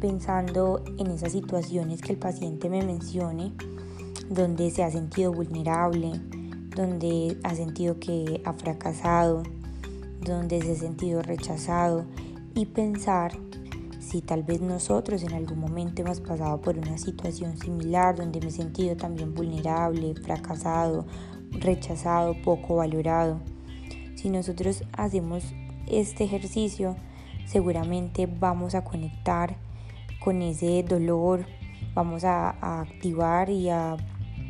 [0.00, 3.52] pensando en esas situaciones que el paciente me mencione,
[4.28, 6.20] donde se ha sentido vulnerable,
[6.76, 9.42] donde ha sentido que ha fracasado,
[10.20, 12.04] donde se ha sentido rechazado
[12.54, 13.32] y pensar
[14.14, 18.46] si tal vez nosotros en algún momento hemos pasado por una situación similar donde me
[18.46, 21.04] he sentido también vulnerable, fracasado,
[21.50, 23.40] rechazado, poco valorado
[24.24, 25.42] si nosotros hacemos
[25.86, 26.96] este ejercicio,
[27.44, 29.56] seguramente vamos a conectar
[30.18, 31.44] con ese dolor,
[31.92, 33.96] vamos a, activar y a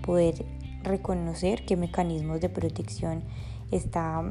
[0.04, 0.44] poder
[0.84, 3.24] reconocer qué mecanismos de protección
[3.72, 4.22] está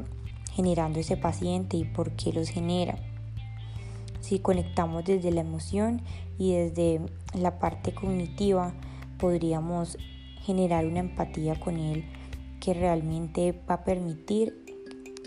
[0.52, 2.96] generando ese paciente y por qué los genera.
[4.24, 6.00] Si conectamos desde la emoción
[6.38, 7.02] y desde
[7.34, 8.72] la parte cognitiva,
[9.18, 9.98] podríamos
[10.40, 12.06] generar una empatía con él
[12.58, 14.64] que realmente va a permitir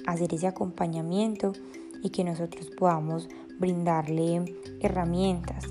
[0.08, 1.54] hacer ese acompañamiento
[2.02, 3.30] y que nosotros podamos
[3.60, 5.66] brindarle herramientas,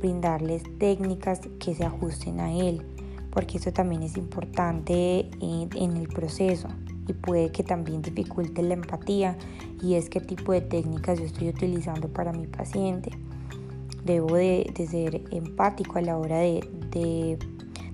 [0.00, 2.84] brindarles técnicas que se ajusten a él,
[3.30, 6.66] porque eso también es importante en, el proceso
[7.08, 9.36] y puede que también dificulte la empatía
[9.82, 13.10] y es qué tipo de técnicas yo estoy utilizando para mi paciente.
[14.04, 17.38] Debo de, ser empático a la hora de, de,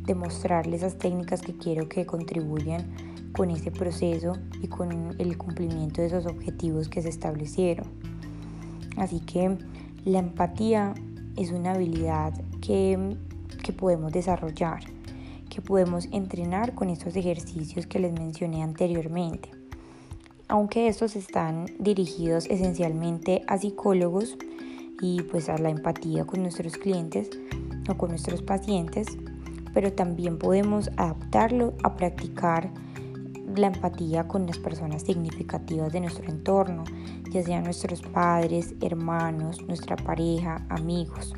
[0.04, 2.86] de mostrarle esas técnicas que quiero que contribuyan
[3.32, 4.32] con ese proceso
[4.62, 7.86] y con el cumplimiento de esos objetivos que se establecieron.
[8.96, 9.56] Así que
[10.04, 10.94] la empatía
[11.36, 13.16] es una habilidad que,
[13.62, 14.80] que podemos desarrollar,
[15.58, 19.50] que podemos entrenar con estos ejercicios que les mencioné anteriormente.
[20.46, 24.36] Aunque estos están dirigidos esencialmente a psicólogos
[25.02, 27.30] y pues a la empatía con nuestros clientes
[27.88, 29.08] o con nuestros pacientes,
[29.74, 32.70] pero también podemos adaptarlo a practicar
[33.56, 36.84] la empatía con las personas significativas de nuestro entorno,
[37.32, 41.34] ya sean nuestros padres, hermanos, nuestra pareja, amigos.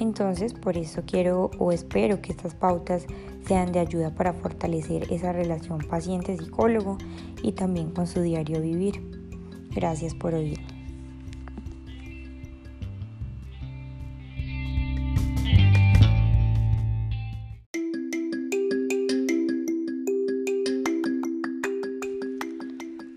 [0.00, 3.06] Entonces, por eso quiero o espero que estas pautas
[3.46, 6.98] sean de ayuda para fortalecer esa relación paciente-psicólogo
[7.42, 9.00] y también con su diario vivir.
[9.70, 10.60] Gracias por oír.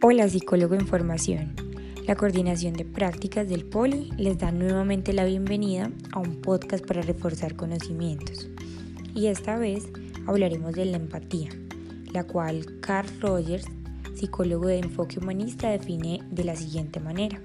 [0.02, 1.67] Hola psicólogo en formación.
[2.08, 7.02] La coordinación de prácticas del Poli les da nuevamente la bienvenida a un podcast para
[7.02, 8.48] reforzar conocimientos.
[9.14, 9.90] Y esta vez
[10.26, 11.50] hablaremos de la empatía,
[12.14, 13.66] la cual Carl Rogers,
[14.16, 17.42] psicólogo de enfoque humanista, define de la siguiente manera.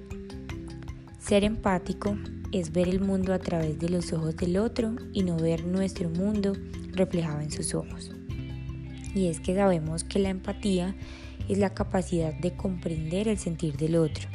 [1.19, 2.15] Ser empático
[2.53, 6.09] es ver el mundo a través de los ojos del otro y no ver nuestro
[6.09, 6.53] mundo
[6.93, 8.11] reflejado en sus ojos.
[9.13, 10.95] Y es que sabemos que la empatía
[11.49, 14.29] es la capacidad de comprender el sentir del otro,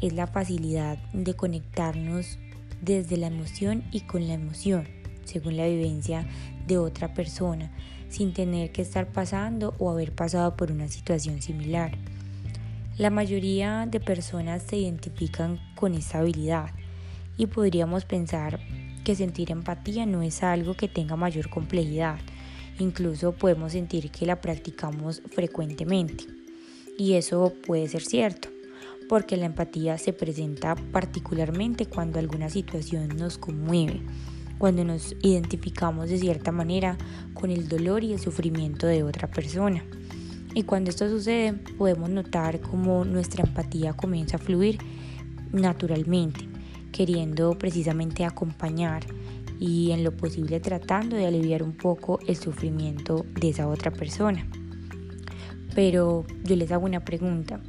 [0.00, 2.38] es la facilidad de conectarnos
[2.80, 4.88] desde la emoción y con la emoción,
[5.24, 6.26] según la vivencia
[6.66, 7.70] de otra persona,
[8.08, 11.96] sin tener que estar pasando o haber pasado por una situación similar.
[12.98, 16.70] La mayoría de personas se identifican con esta habilidad
[17.36, 18.60] y podríamos pensar
[19.04, 22.18] que sentir empatía no es algo que tenga mayor complejidad,
[22.78, 26.24] incluso podemos sentir que la practicamos frecuentemente.
[26.98, 28.50] Y eso puede ser cierto,
[29.10, 34.02] porque la empatía se presenta particularmente cuando alguna situación nos conmueve,
[34.56, 36.96] cuando nos identificamos de cierta manera
[37.34, 39.82] con el dolor y el sufrimiento de otra persona.
[40.54, 44.78] Y cuando esto sucede, podemos notar cómo nuestra empatía comienza a fluir
[45.50, 46.48] naturalmente,
[46.92, 49.04] queriendo precisamente acompañar
[49.58, 54.46] y en lo posible tratando de aliviar un poco el sufrimiento de esa otra persona.
[55.74, 57.60] Pero yo les hago una pregunta.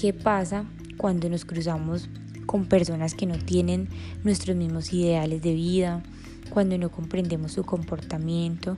[0.00, 0.64] ¿Qué pasa
[0.96, 2.08] cuando nos cruzamos
[2.46, 3.88] con personas que no tienen
[4.22, 6.04] nuestros mismos ideales de vida,
[6.50, 8.76] cuando no comprendemos su comportamiento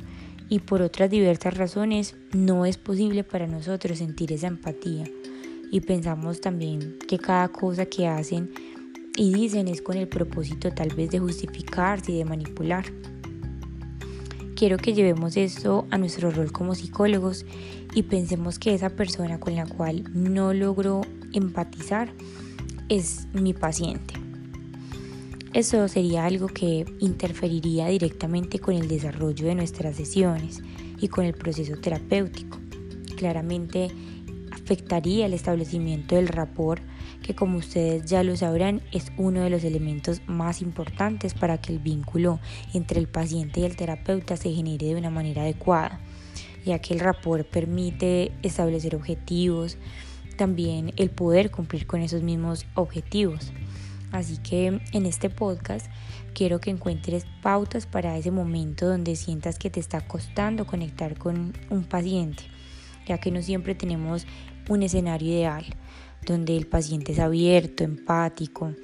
[0.49, 5.05] y por otras diversas razones no es posible para nosotros sentir esa empatía
[5.71, 8.51] y pensamos también que cada cosa que hacen
[9.15, 12.87] y dicen es con el propósito tal vez de justificarse y de manipular
[14.61, 17.47] quiero que llevemos esto a nuestro rol como psicólogos
[17.95, 21.01] y pensemos que esa persona con la cual no logro
[21.33, 22.13] empatizar
[22.91, 24.13] es mi paciente.
[25.55, 30.61] Eso sería algo que interferiría directamente con el desarrollo de nuestras sesiones
[31.01, 32.59] y con el proceso terapéutico.
[33.17, 33.89] Claramente
[34.53, 36.83] afectaría el establecimiento del rapport
[37.23, 41.73] que como ustedes ya lo sabrán es uno de los elementos más importantes para que
[41.73, 42.41] el vínculo
[42.75, 46.01] entre el paciente y el terapeuta se genere de una manera adecuada,
[46.65, 49.79] ya que el rapport permite establecer objetivos,
[50.37, 53.53] también el poder cumplir con esos mismos objetivos.
[54.13, 55.87] Así que en este podcast
[56.35, 61.53] quiero que encuentres pautas para ese momento donde sientas que te está costando conectar con
[61.69, 62.43] un paciente,
[63.07, 64.27] ya que no siempre tenemos
[64.69, 65.65] un escenario ideal
[66.27, 68.75] donde el paciente es abierto, empático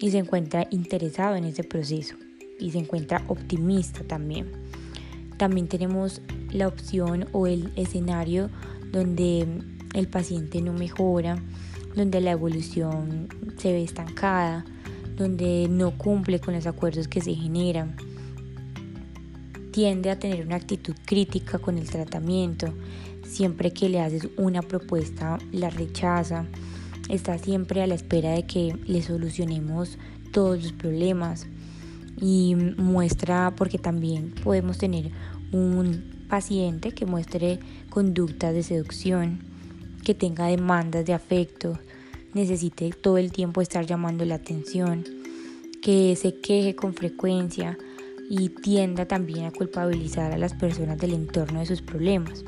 [0.00, 2.16] y se encuentra interesado en ese proceso
[2.58, 4.50] y se encuentra optimista también.
[5.38, 6.20] También tenemos
[6.50, 8.50] la opción o el escenario
[8.92, 9.46] donde
[9.94, 11.42] el paciente no mejora,
[11.94, 14.64] donde la evolución se ve estancada,
[15.16, 17.96] donde no cumple con los acuerdos que se generan,
[19.72, 22.72] tiende a tener una actitud crítica con el tratamiento,
[23.24, 26.46] siempre que le haces una propuesta la rechaza,
[27.08, 29.98] está siempre a la espera de que le solucionemos
[30.32, 31.46] todos los problemas
[32.20, 35.10] y muestra, porque también podemos tener
[35.52, 37.58] un paciente que muestre
[37.90, 39.40] conductas de seducción,
[40.04, 41.78] que tenga demandas de afecto,
[42.34, 45.04] necesite todo el tiempo estar llamando la atención,
[45.82, 47.76] que se queje con frecuencia
[48.30, 52.44] y tienda también a culpabilizar a las personas del entorno de sus problemas.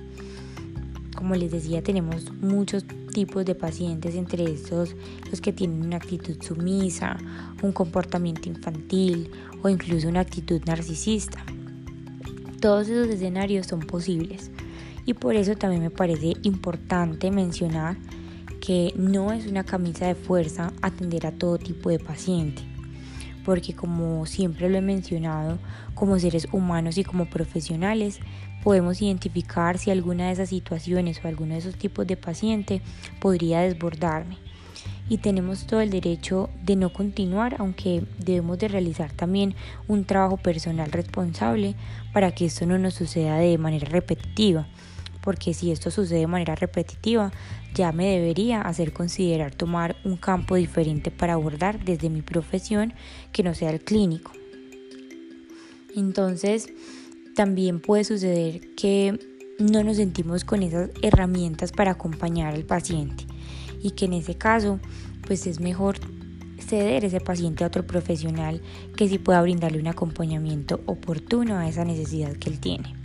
[1.14, 4.94] Como les decía, tenemos muchos tipos de pacientes, entre estos
[5.30, 7.16] los que tienen una actitud sumisa,
[7.62, 9.30] un comportamiento infantil
[9.62, 11.44] o incluso una actitud narcisista.
[12.60, 14.50] Todos esos escenarios son posibles
[15.06, 17.96] Y por eso también me parece importante mencionar
[18.60, 22.62] que no es una camisa de fuerza atender a todo tipo de paciente,
[23.44, 25.58] porque como siempre lo he mencionado,
[25.94, 28.20] como seres humanos y como profesionales,
[28.62, 32.80] podemos identificar si alguna de esas situaciones o alguno de esos tipos de paciente
[33.20, 34.38] podría desbordarme.
[35.08, 39.54] Y tenemos todo el derecho de no continuar, aunque debemos de realizar también
[39.86, 41.74] un trabajo personal responsable
[42.14, 44.66] para que esto no nos suceda de manera repetitiva
[45.24, 47.32] porque si esto sucede de manera repetitiva,
[47.74, 52.92] ya me debería hacer considerar tomar un campo diferente para abordar desde mi profesión
[53.32, 54.32] que no sea el clínico.
[55.96, 56.68] Entonces,
[57.34, 59.18] también puede suceder que
[59.58, 63.24] no nos sentimos con esas herramientas para acompañar al paciente
[63.82, 64.78] y que en ese caso,
[65.26, 65.96] pues es mejor
[66.58, 68.60] ceder ese paciente a otro profesional
[68.94, 73.03] que sí pueda brindarle un acompañamiento oportuno a esa necesidad que él tiene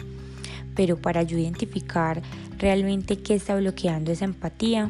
[0.79, 2.21] pero para yo identificar
[2.57, 4.89] realmente qué está bloqueando esa empatía,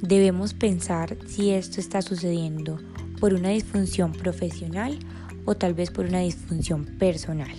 [0.00, 2.80] debemos pensar si esto está sucediendo
[3.20, 4.98] por una disfunción profesional
[5.44, 7.50] o tal vez por una disfunción personal.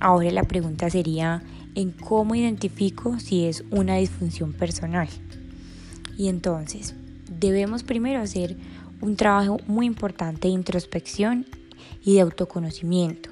[0.00, 1.42] Ahora la pregunta sería
[1.74, 5.08] en cómo identifico si es una disfunción personal.
[6.16, 6.94] Y entonces,
[7.40, 8.56] debemos primero hacer
[9.00, 11.44] un trabajo muy importante de introspección
[12.04, 13.31] y de autoconocimiento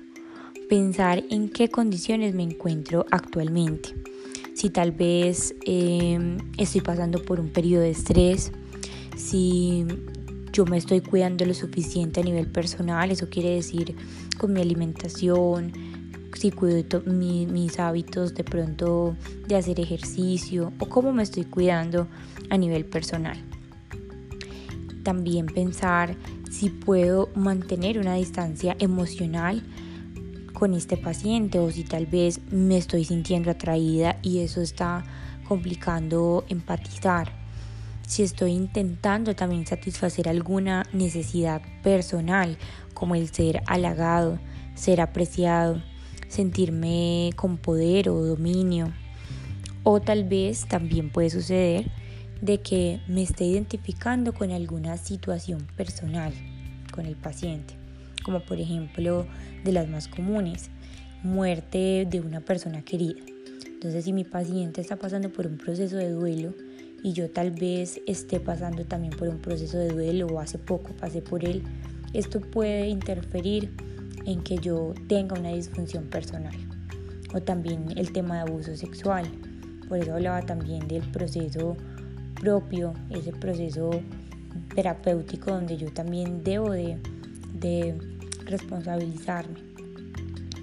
[0.71, 3.93] pensar en qué condiciones me encuentro actualmente.
[4.55, 8.53] Si tal vez em, estoy pasando por un periodo de estrés,
[9.17, 9.85] si
[10.53, 13.97] yo me estoy cuidando lo suficiente a nivel personal, eso quiere decir
[14.39, 15.73] con mi alimentación,
[16.35, 19.17] si cuido mis hábitos de pronto
[19.49, 22.07] de hacer ejercicio o cómo me estoy cuidando
[22.49, 23.37] a nivel personal.
[25.03, 26.15] También pensar
[26.49, 29.65] si puedo mantener una distancia emocional
[30.61, 35.07] con este paciente o si tal vez me estoy sintiendo atraída y eso está
[35.49, 37.33] complicando empatizar.
[38.07, 42.59] Si estoy intentando también satisfacer alguna necesidad personal
[42.93, 44.39] como el ser halagado,
[44.75, 45.83] ser apreciado,
[46.29, 48.93] sentirme con poder o dominio.
[49.83, 51.91] O tal vez también puede suceder
[52.43, 56.35] de que me esté identificando con alguna situación personal
[56.93, 57.81] con el paciente
[58.23, 59.27] como por ejemplo
[59.65, 60.71] de las más comunes,
[61.23, 63.21] muerte de una persona querida.
[63.67, 66.55] Entonces si mi paciente está pasando por un proceso de duelo
[67.03, 70.93] y yo tal vez esté pasando también por un proceso de duelo o hace poco
[70.93, 71.63] pasé por él,
[72.13, 73.71] esto puede interferir
[74.27, 76.55] en que yo tenga una disfunción personal.
[77.33, 79.25] O también el tema de abuso sexual.
[79.89, 81.77] Por eso hablaba también del proceso
[82.41, 83.91] propio, ese proceso
[84.75, 86.99] terapéutico donde yo también debo de
[88.51, 89.61] responsabilizarme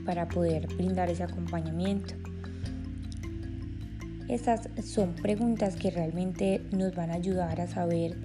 [0.06, 2.14] para poder brindar ese acompañamiento.
[4.28, 8.18] Estas son preguntas que realmente nos van a ayudar a saber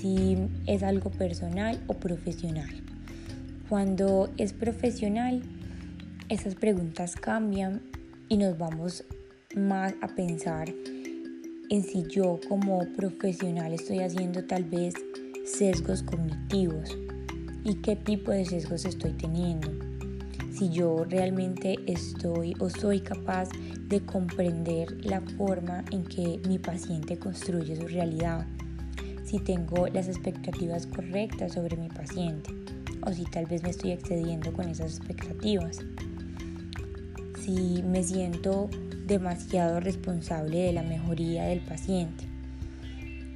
[0.00, 0.36] si
[0.66, 2.70] es algo personal o profesional.
[3.68, 5.42] Cuando es profesional,
[6.28, 7.82] esas preguntas cambian
[8.28, 9.04] y nos vamos
[9.56, 10.68] más a pensar
[11.70, 14.94] en si yo como profesional estoy haciendo tal vez
[15.44, 16.96] sesgos cognitivos
[17.64, 19.68] y qué tipo de sesgos estoy teniendo.
[20.52, 23.48] Si yo realmente estoy o soy capaz
[23.88, 28.46] de comprender la forma en que mi paciente construye su realidad.
[29.24, 32.54] Si tengo las expectativas correctas sobre mi paciente
[33.02, 35.80] o si tal vez me estoy excediendo con esas expectativas.
[37.42, 38.70] Si me siento
[39.06, 42.24] demasiado responsable de la mejoría del paciente.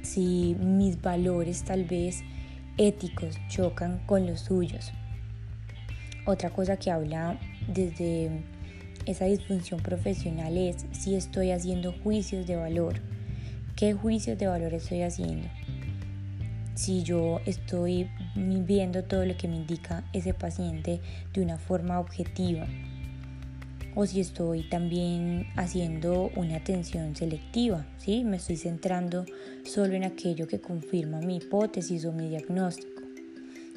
[0.03, 2.23] Si mis valores tal vez
[2.79, 4.93] éticos chocan con los suyos.
[6.25, 8.31] Otra cosa que habla desde
[9.05, 13.01] esa disfunción profesional es si estoy haciendo juicios de valor.
[13.75, 15.49] ¿Qué juicios de valor estoy haciendo?
[16.73, 21.01] Si yo estoy viendo todo lo que me indica ese paciente
[21.33, 22.65] de una forma objetiva
[23.95, 28.23] o si estoy también haciendo una atención selectiva, ¿sí?
[28.23, 29.25] Me estoy centrando
[29.63, 33.01] solo en aquello que confirma mi hipótesis o mi diagnóstico.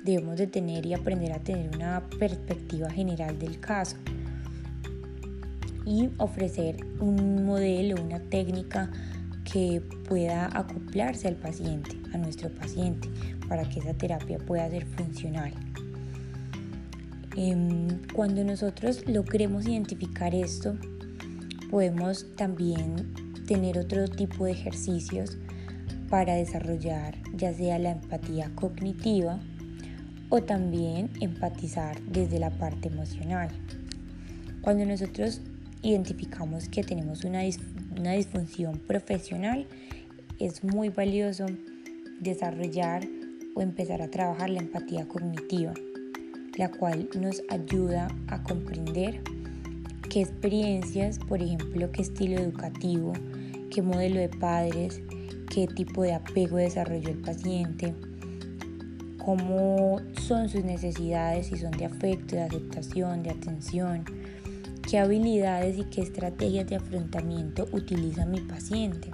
[0.05, 3.97] Debemos de tener y aprender a tener una perspectiva general del caso
[5.87, 8.91] y ofrecer un modelo, una técnica
[9.51, 13.09] que pueda acoplarse al paciente, a nuestro paciente,
[13.49, 15.53] para que esa terapia pueda ser funcional.
[17.37, 20.77] Em, cuando nosotros logremos identificar esto,
[21.71, 23.15] podemos también
[23.47, 25.39] tener otro tipo de ejercicios
[26.09, 29.41] para desarrollar ya sea la empatía cognitiva
[30.29, 33.49] o también empatizar desde la parte emocional.
[34.61, 35.41] Cuando nosotros
[35.83, 37.43] identificamos que tenemos una
[37.99, 39.67] una disfunción profesional,
[40.39, 41.47] es muy valioso
[42.21, 43.07] desarrollar
[43.55, 45.75] o empezar a trabajar la empatía cognitiva,
[46.57, 49.23] la cual nos ayuda a comprender
[50.09, 53.15] qué experiencias, por ejemplo, qué estilo educativo,
[53.71, 55.01] qué modelo de padres,
[55.49, 57.95] qué tipo de apego desarrolló el paciente,
[59.19, 64.05] cómo son sus necesidades, si son de afecto, de aceptación, de atención,
[64.89, 69.11] qué habilidades y qué estrategias de afrontamiento utiliza mi paciente,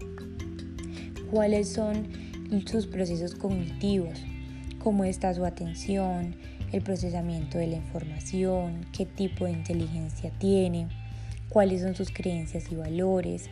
[1.30, 2.08] cuáles son
[2.66, 4.18] sus procesos cognitivos,
[4.82, 6.34] cómo está su atención,
[6.72, 10.88] el procesamiento de la información, qué tipo de inteligencia tiene,
[11.48, 13.48] cuáles son sus creencias y valores,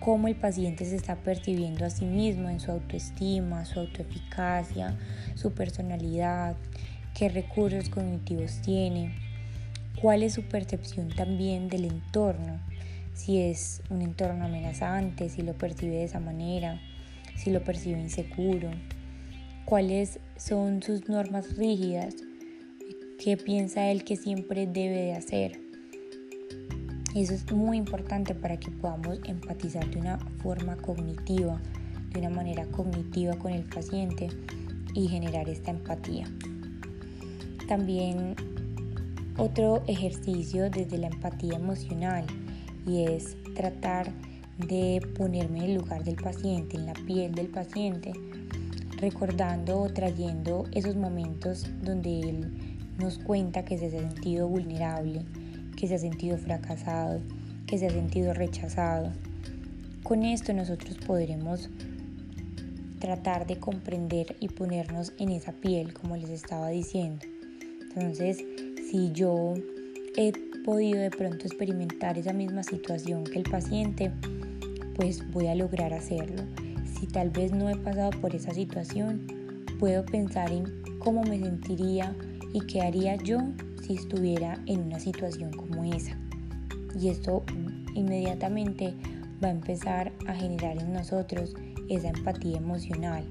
[0.00, 4.96] cómo el paciente se está percibiendo a sí mismo en su autoestima, su autoeficacia,
[5.34, 6.56] su personalidad,
[7.14, 9.14] qué recursos cognitivos tiene,
[10.00, 12.60] cuál es su percepción también del entorno,
[13.12, 16.80] si es un entorno amenazante, si lo percibe de esa manera,
[17.36, 18.70] si lo percibe inseguro,
[19.64, 22.14] cuáles son sus normas rígidas,
[23.18, 25.60] qué piensa él que siempre debe de hacer.
[27.16, 31.60] Eso es muy importante para que podamos empatizar de una forma cognitiva,
[32.12, 34.28] de una manera cognitiva con el paciente
[34.94, 36.26] y generar esta empatía.
[37.66, 38.36] También
[39.36, 42.24] otro ejercicio desde la empatía emocional
[42.86, 44.12] y es tratar
[44.58, 48.12] de ponerme en el lugar del paciente, en la piel del paciente,
[49.00, 52.67] recordando o trayendo esos momentos donde él
[52.98, 55.22] nos cuenta que se ha sentido vulnerable,
[55.76, 57.20] que se ha sentido fracasado,
[57.66, 59.12] que se ha sentido rechazado.
[60.02, 61.70] Con esto nosotros podremos
[62.98, 67.24] tratar de comprender y ponernos en esa piel, como les estaba diciendo.
[67.82, 68.44] Entonces,
[68.90, 69.54] si yo
[70.16, 70.32] he
[70.64, 74.10] podido de pronto experimentar esa misma situación que el paciente,
[74.96, 76.42] pues voy a lograr hacerlo.
[76.98, 79.26] Si tal vez no he pasado por esa situación,
[79.78, 80.64] puedo pensar en
[80.98, 82.14] cómo me sentiría
[82.52, 83.38] y qué haría yo
[83.82, 86.18] si estuviera en una situación como esa.
[86.98, 87.44] Y esto
[87.94, 88.94] inmediatamente
[89.42, 91.54] va a empezar a generar en nosotros
[91.88, 93.28] esa empatía emocional.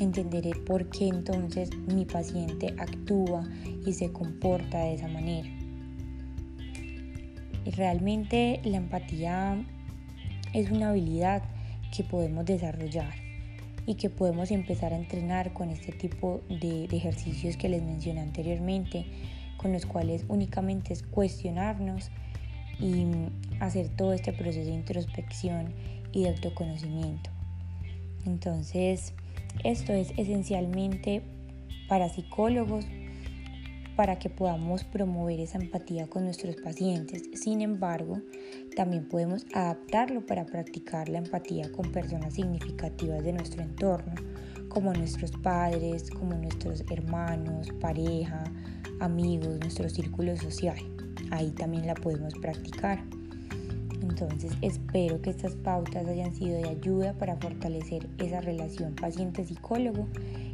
[0.00, 3.44] Entenderé por qué entonces mi paciente actúa
[3.86, 5.48] y se comporta de esa manera.
[7.76, 9.64] Realmente la empatía
[10.52, 11.42] es una habilidad
[11.96, 13.21] que podemos desarrollar
[13.86, 18.20] y que podemos empezar a entrenar con este tipo de, de, ejercicios que les mencioné
[18.20, 19.06] anteriormente,
[19.56, 22.10] con los cuales únicamente es cuestionarnos
[22.80, 23.06] y
[23.60, 25.72] hacer todo este proceso de introspección
[26.12, 27.30] y de autoconocimiento.
[28.26, 29.14] Entonces,
[29.64, 31.22] esto es esencialmente
[31.88, 32.86] para psicólogos,
[33.96, 37.28] para que podamos promover esa empatía con nuestros pacientes.
[37.34, 38.20] Sin embargo,
[38.74, 44.14] también podemos adaptarlo para practicar la empatía con personas significativas de nuestro entorno,
[44.68, 48.44] como nuestros padres, como nuestros hermanos, pareja,
[49.00, 50.78] amigos, nuestro círculo social.
[51.30, 53.02] Ahí también la podemos practicar.
[54.02, 60.08] Entonces espero que estas pautas hayan sido de ayuda para fortalecer esa relación paciente-psicólogo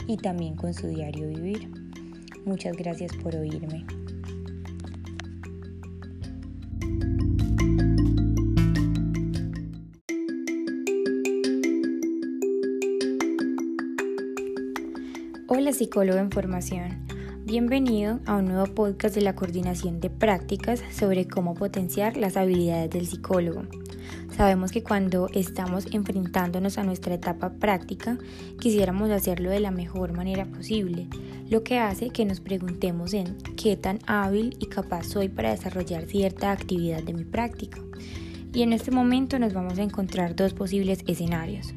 [0.06, 1.77] y también con su diario vivir.
[2.48, 3.84] Muchas gracias por oírme.
[15.46, 17.06] Hola psicólogo en formación.
[17.44, 22.88] Bienvenido a un nuevo podcast de la coordinación de prácticas sobre cómo potenciar las habilidades
[22.88, 23.64] del psicólogo.
[24.38, 28.18] Sabemos que cuando estamos enfrentándonos a nuestra etapa práctica,
[28.60, 31.08] quisiéramos hacerlo de la mejor manera posible,
[31.50, 36.04] lo que hace que nos preguntemos en qué tan hábil y capaz soy para desarrollar
[36.04, 37.80] cierta actividad de mi práctica.
[38.52, 41.72] Y en este momento nos vamos a encontrar dos posibles escenarios.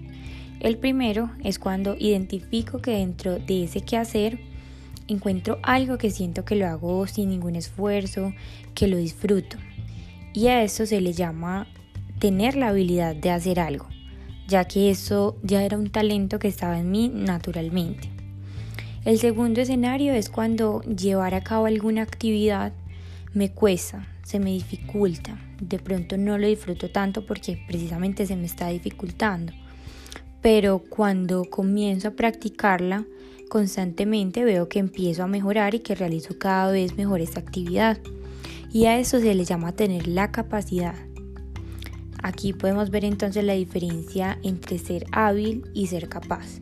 [0.59, 4.39] El primero es cuando identifico que dentro de ese quehacer
[5.07, 8.34] encuentro algo que siento que lo hago sin ningún esfuerzo,
[8.76, 9.57] que lo disfruto.
[10.34, 11.67] Y a eso se le llama
[12.19, 13.88] tener la habilidad de hacer algo,
[14.47, 18.20] ya que eso ya era un talento que estaba en mí naturalmente.
[19.04, 22.72] El segundo escenario es cuando llevar a cabo alguna actividad
[23.34, 28.45] me cuesta, se me dificulta, de pronto no lo disfruto tanto porque precisamente se me
[28.45, 29.54] está dificultando.
[30.43, 33.06] Pero cuando comienzo a practicarla,
[33.49, 37.97] constantemente veo que empiezo a mejorar y que realizo cada vez mejor esta actividad.
[38.72, 40.95] Y a eso se le llama tener la capacidad.
[42.22, 46.60] Aquí podemos ver entonces la diferencia entre ser hábil y ser capaz.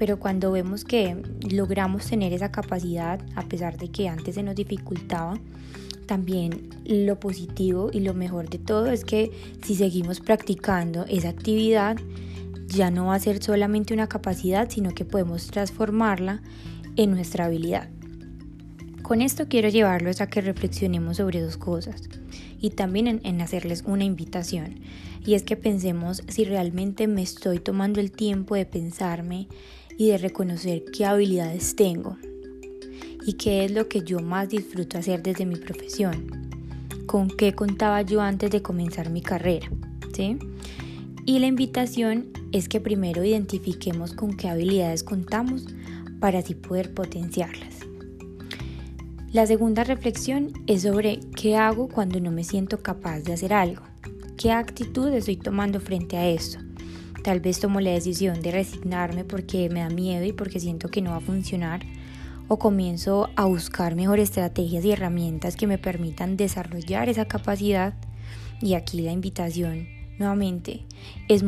[0.00, 1.14] Pero cuando vemos que
[1.50, 5.38] logramos tener esa capacidad, a pesar de que antes se nos dificultaba,
[6.06, 9.30] también lo positivo y lo mejor de todo es que
[9.62, 11.98] si seguimos practicando esa actividad,
[12.66, 16.40] ya no va a ser solamente una capacidad, sino que podemos transformarla
[16.96, 17.90] en nuestra habilidad.
[19.02, 22.08] Con esto quiero llevarlos a que reflexionemos sobre dos cosas
[22.58, 24.76] y también en, hacerles una invitación.
[25.26, 29.46] Y es que pensemos si realmente me estoy tomando el tiempo de pensarme
[30.00, 32.16] y de reconocer qué habilidades tengo
[33.26, 36.26] y qué es lo que yo más disfruto hacer desde mi profesión.
[37.04, 39.68] Con qué contaba yo antes de comenzar mi carrera.
[40.14, 40.38] ¿sí?
[41.26, 45.66] Y la invitación es que primero identifiquemos con qué habilidades contamos
[46.18, 47.80] para así poder potenciarlas.
[49.34, 53.82] La segunda reflexión es sobre qué hago cuando no me siento capaz de hacer algo.
[54.38, 56.58] ¿Qué actitud estoy tomando frente a esto?
[57.22, 61.02] Tal vez tomo la decisión de resignarme porque me da miedo y porque siento que
[61.02, 61.80] no va a funcionar.
[62.48, 67.94] O comienzo a buscar mejores estrategias y herramientas que me permitan desarrollar esa capacidad.
[68.60, 70.84] Y aquí la invitación nuevamente
[71.28, 71.44] es,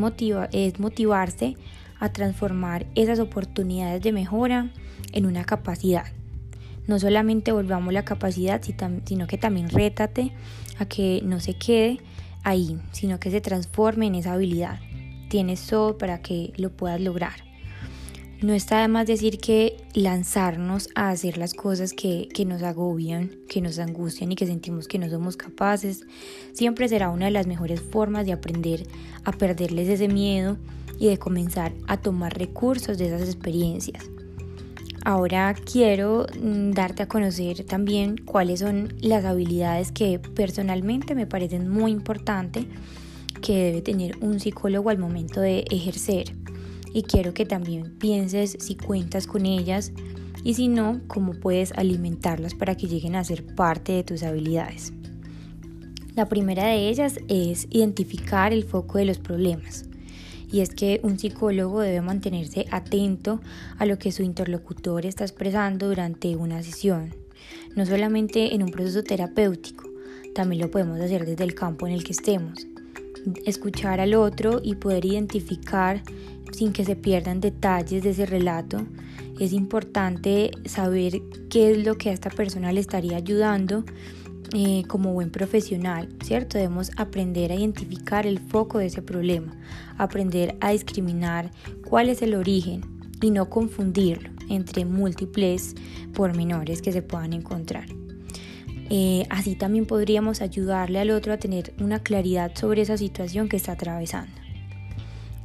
[0.53, 1.57] es motivarse
[1.99, 4.71] a transformar esas oportunidades de mejora
[5.13, 6.07] en una capacidad
[6.87, 10.33] no solamente volvamos la capacidad, sino que también rétate
[10.79, 12.01] a que no se quede
[12.43, 14.81] ahí, sino que se transforme en esa habilidad.
[15.33, 17.33] Tienes todo para que lo puedas lograr.
[18.43, 23.31] No está de más decir que lanzarnos a hacer las cosas que, que, nos agobian,
[23.49, 26.05] que nos angustian y que sentimos que no somos capaces,
[26.53, 28.87] siempre será una de las mejores formas de aprender
[29.25, 30.59] a perderles ese miedo
[30.99, 34.11] y de comenzar a tomar recursos de esas experiencias.
[35.03, 41.71] Ahora quiero mm, darte a conocer también cuáles son las habilidades que personalmente me parecen
[41.71, 42.67] muy importantes
[43.43, 46.35] que debe tener un psicólogo al momento de ejercer.
[46.95, 49.93] Y quiero que también pienses si cuentas con ellas
[50.45, 54.93] y si no, cómo puedes alimentarlas para que lleguen a ser parte de tus habilidades.
[56.15, 59.85] La primera de ellas es identificar el foco de los problemas
[60.51, 63.41] y es que un psicólogo debe mantenerse atento
[63.79, 67.15] a lo que su interlocutor está expresando durante una sesión,
[67.75, 69.89] no solamente en un proceso terapéutico,
[70.35, 72.67] también lo podemos hacer desde el campo en el que estemos.
[73.47, 76.03] Escuchar al otro y poder identificar
[76.53, 78.87] sin que se pierdan detalles de ese relato.
[79.41, 83.85] Es importante saber qué es lo que a esta persona le estaría ayudando
[84.55, 86.59] eh, como buen profesional, ¿cierto?
[86.59, 89.57] Debemos aprender a identificar el foco de ese problema,
[89.97, 91.51] aprender a discriminar
[91.89, 92.83] cuál es el origen
[93.23, 95.75] y no confundirlo entre múltiples
[96.13, 97.87] pormenores que se puedan encontrar.
[98.95, 103.57] Eh, así también podríamos ayudarle al otro a tener una claridad sobre esa situación que
[103.57, 104.35] está atravesando.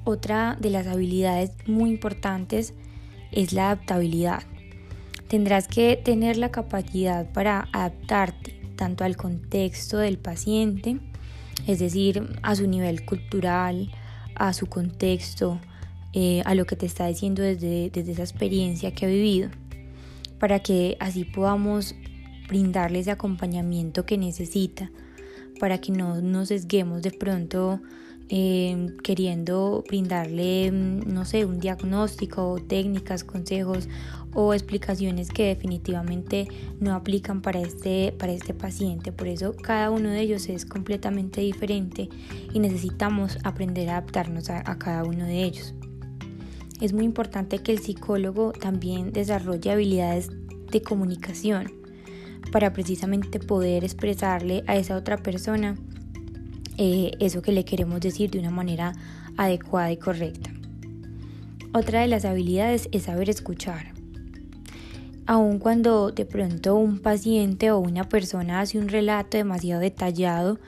[0.04, 2.74] Otra de las habilidades muy importantes
[3.32, 4.44] es la adaptabilidad.
[5.30, 11.00] Tendrás que tener la capacidad para adaptarte tanto al contexto del paciente,
[11.68, 13.92] es decir, a su nivel cultural,
[14.36, 15.62] a su contexto,
[16.12, 19.52] eh, a lo que te está diciendo desde, desde esa experiencia que ha vivido,
[20.38, 21.96] para que así podamos
[22.48, 24.92] brindarle ese acompañamiento que necesita,
[25.60, 27.82] para que no nos sesguemos de pronto
[28.30, 33.88] eh, queriendo brindarle, mm, no sé, un diagnóstico, técnicas, consejos
[34.34, 36.48] o explicaciones que definitivamente
[36.82, 39.14] no aplican para este, para este paciente.
[39.14, 42.10] Por eso cada uno de ellos es completamente diferente
[42.54, 45.74] y necesitamos aprender a adaptarnos a cada uno de ellos.
[46.82, 50.30] Es muy importante que el psicólogo también desarrolle habilidades
[50.70, 51.77] de comunicación
[52.52, 55.76] para precisamente poder expresarle a esa otra persona
[56.78, 58.94] eh, eso que le queremos decir de una manera
[59.36, 60.52] adecuada y correcta.
[61.74, 63.94] Otra de las habilidades es saber escuchar.
[65.26, 70.60] Aun cuando de pronto un paciente o una persona hace un relato demasiado detallado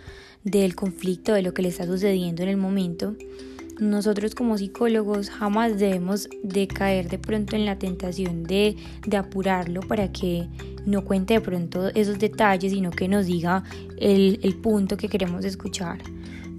[0.43, 3.15] del conflicto, de lo que le está sucediendo en el momento,
[3.79, 8.75] nosotros como psicólogos jamás debemos de caer de pronto en la tentación de,
[9.05, 10.47] de, apurarlo para que
[10.85, 13.63] no cuente de pronto esos detalles, sino que nos diga
[13.97, 15.99] el, el punto que queremos escuchar.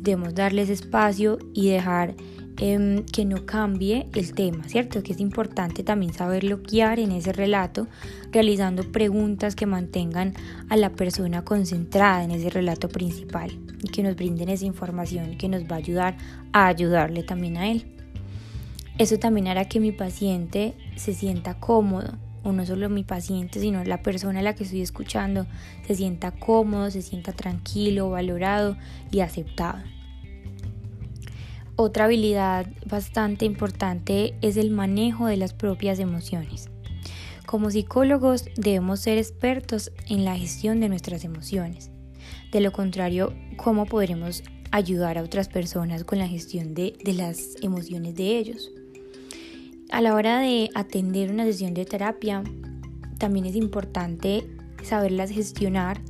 [0.03, 2.15] Debemos darles espacio y dejar
[2.63, 5.03] Em, que no cambie el tema, ¿cierto?
[5.03, 7.87] Que es importante también saberlo guiar en ese relato,
[8.33, 10.35] realizando preguntas que mantengan
[10.69, 15.49] a la persona concentrada en ese relato principal y que nos brinden esa información que
[15.49, 16.19] nos va a ayudar
[16.53, 17.87] a ayudarle también a él.
[18.99, 23.83] Eso también hará que mi paciente se sienta cómodo, o no solo mi paciente, sino
[23.85, 25.47] la persona a la que estoy escuchando,
[25.87, 28.77] se sienta cómodo, se sienta tranquilo, valorado
[29.11, 29.79] y aceptado.
[31.83, 36.69] Otra habilidad bastante importante es el manejo de las propias emociones.
[37.47, 41.91] Como psicólogos debemos ser expertos en la gestión de nuestras emociones.
[42.53, 47.57] De lo contrario, ¿cómo podremos ayudar a otras personas con la gestión de, de las
[47.63, 48.71] emociones de ellos?
[49.91, 52.45] A la hora de atender una sesión de terapia,
[53.17, 54.47] también es importante
[54.83, 56.03] saberlas gestionar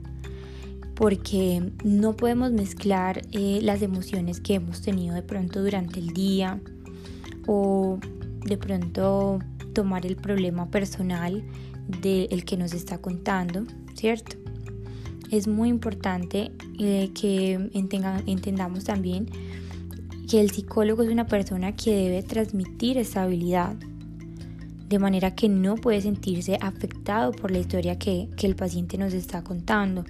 [1.01, 6.61] porque no podemos mezclar eh, las emociones que hemos tenido de pronto durante el día
[7.47, 7.99] o
[8.45, 9.39] de pronto
[9.73, 11.43] tomar el problema personal
[12.03, 14.37] del que nos está contando, ¿cierto?
[15.31, 19.25] Es muy importante eh, que entendamos también
[20.29, 23.75] que el psicólogo es una persona que debe transmitir estabilidad,
[24.87, 29.15] de manera que no puede sentirse afectado por la historia que, que el paciente nos
[29.15, 30.05] está contando.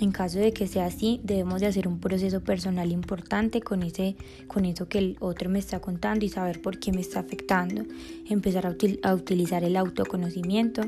[0.00, 4.16] En caso de que sea así, debemos de hacer un proceso personal importante con, ese,
[4.46, 7.84] con eso que el otro me está contando y saber por qué me está afectando.
[8.28, 10.82] Empezar a, a utilizar el autoconocimiento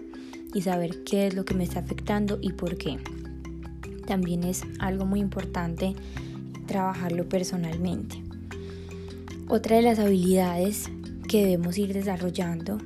[0.55, 2.99] y saber qué es lo que me está afectando y por qué.
[4.07, 5.95] También es algo muy importante
[6.67, 8.23] trabajarlo personalmente.
[9.49, 10.89] Otra de las habilidades
[11.29, 12.79] que debemos ir desarrollando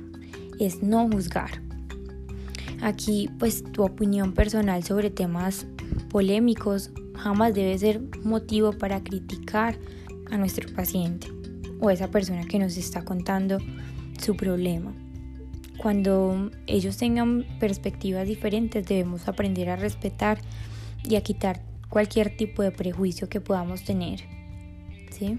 [0.59, 1.61] es no juzgar.
[2.81, 5.67] Aquí pues tu opinión personal sobre temas
[6.09, 9.77] polémicos jamás debe ser motivo para criticar
[10.31, 11.27] a nuestro paciente
[11.79, 13.59] o a esa persona que nos está contando
[14.19, 14.93] su problema.
[15.77, 20.39] Cuando ellos tengan perspectivas diferentes debemos aprender a respetar
[21.03, 24.21] y a quitar cualquier tipo de prejuicio que podamos tener.
[25.11, 25.37] ¿sí?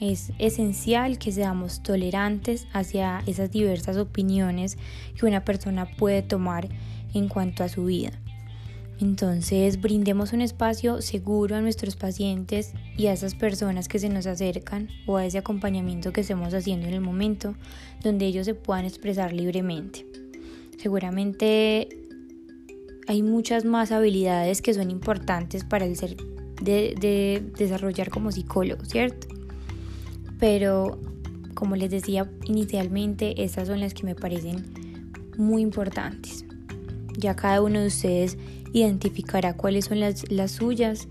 [0.00, 4.78] Es esencial que seamos tolerantes hacia esas diversas opiniones
[5.18, 6.68] que una persona puede tomar
[7.14, 8.12] en cuanto a su vida.
[9.00, 14.26] Entonces, brindemos un espacio seguro a nuestros pacientes y a esas personas que se nos
[14.26, 17.54] acercan o a ese acompañamiento que estemos haciendo en el momento
[18.02, 20.04] donde ellos se puedan expresar libremente.
[20.78, 21.88] Seguramente
[23.06, 26.16] hay muchas más habilidades que son importantes para el ser
[26.60, 29.28] de, desarrollar como psicólogo, ¿cierto?
[30.38, 31.00] Pero
[31.54, 34.64] como les decía inicialmente, estas son las que me parecen
[35.36, 36.44] muy importantes.
[37.16, 38.38] Ya cada uno de ustedes
[38.72, 41.08] identificará cuáles son las, suyas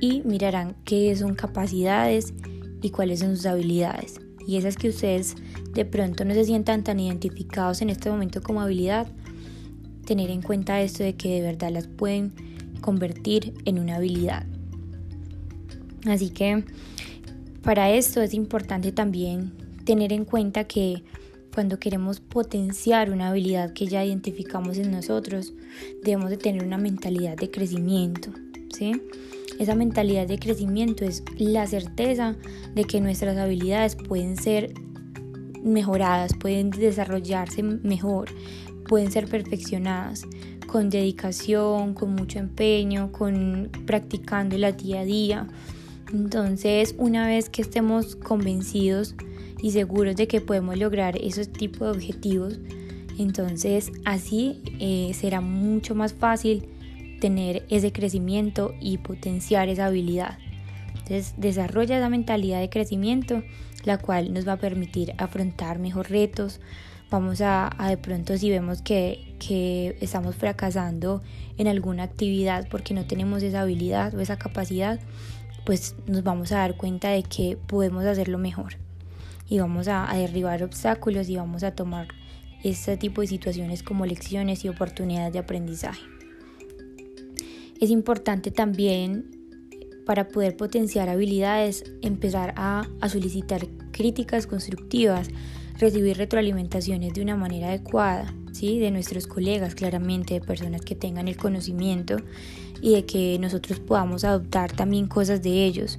[0.00, 2.34] y mirarán qué son capacidades
[2.80, 4.20] y cuáles son sus habilidades.
[4.46, 5.36] Y esas que ustedes
[5.72, 9.06] de pronto no se sientan tan identificados en este momento como habilidad,
[10.04, 12.32] tener en cuenta esto de que de verdad las pueden
[12.80, 14.44] convertir en una habilidad.
[16.06, 16.64] Así que
[17.62, 19.52] para esto es importante también
[19.84, 21.04] tener en cuenta que
[21.54, 25.52] cuando queremos potenciar una habilidad que ya identificamos en nosotros,
[26.02, 28.30] debemos de tener una mentalidad de crecimiento,
[28.74, 28.92] ¿sí?
[29.58, 32.36] Esa mentalidad de crecimiento es la certeza
[32.74, 34.72] de que nuestras habilidades pueden ser
[35.62, 38.30] mejoradas, pueden desarrollarse mejor,
[38.88, 40.24] pueden ser perfeccionadas
[40.66, 45.48] con dedicación, con mucho empeño, con practicándola día a día.
[46.12, 49.14] Entonces, una vez que estemos convencidos
[49.62, 52.58] y seguros de que podemos lograr esos tipos de objetivos,
[53.18, 56.68] entonces así eh, será mucho más fácil
[57.20, 60.38] tener ese crecimiento y potenciar esa habilidad.
[60.88, 63.42] Entonces desarrolla esa mentalidad de crecimiento,
[63.84, 66.60] la cual nos va a permitir afrontar mejor retos.
[67.10, 71.22] Vamos a, de pronto si vemos que, que estamos fracasando
[71.58, 74.98] en alguna actividad porque no tenemos esa habilidad o esa capacidad,
[75.64, 78.78] pues nos vamos a dar cuenta de que podemos hacerlo mejor
[79.48, 82.08] y vamos a, derribar obstáculos y vamos a tomar
[82.62, 86.02] este tipo de situaciones como lecciones y oportunidades de aprendizaje.
[87.80, 89.30] Es importante también
[90.06, 95.28] para poder potenciar habilidades empezar a, a solicitar críticas constructivas,
[95.78, 98.78] recibir retroalimentaciones de una manera adecuada, ¿sí?
[98.78, 102.16] de nuestros colegas claramente, de personas que tengan el conocimiento
[102.80, 105.98] y de que nosotros podamos adoptar también cosas de ellos.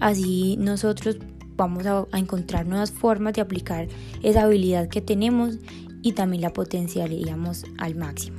[0.00, 1.18] Así nosotros
[1.60, 3.86] vamos a, encontrar nuevas formas de aplicar
[4.22, 5.58] esa habilidad que tenemos
[6.00, 8.38] y también la potenciaríamos al máximo.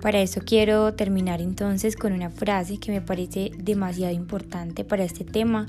[0.00, 5.24] Para eso quiero terminar entonces con una frase que me parece demasiado importante para este
[5.24, 5.66] tema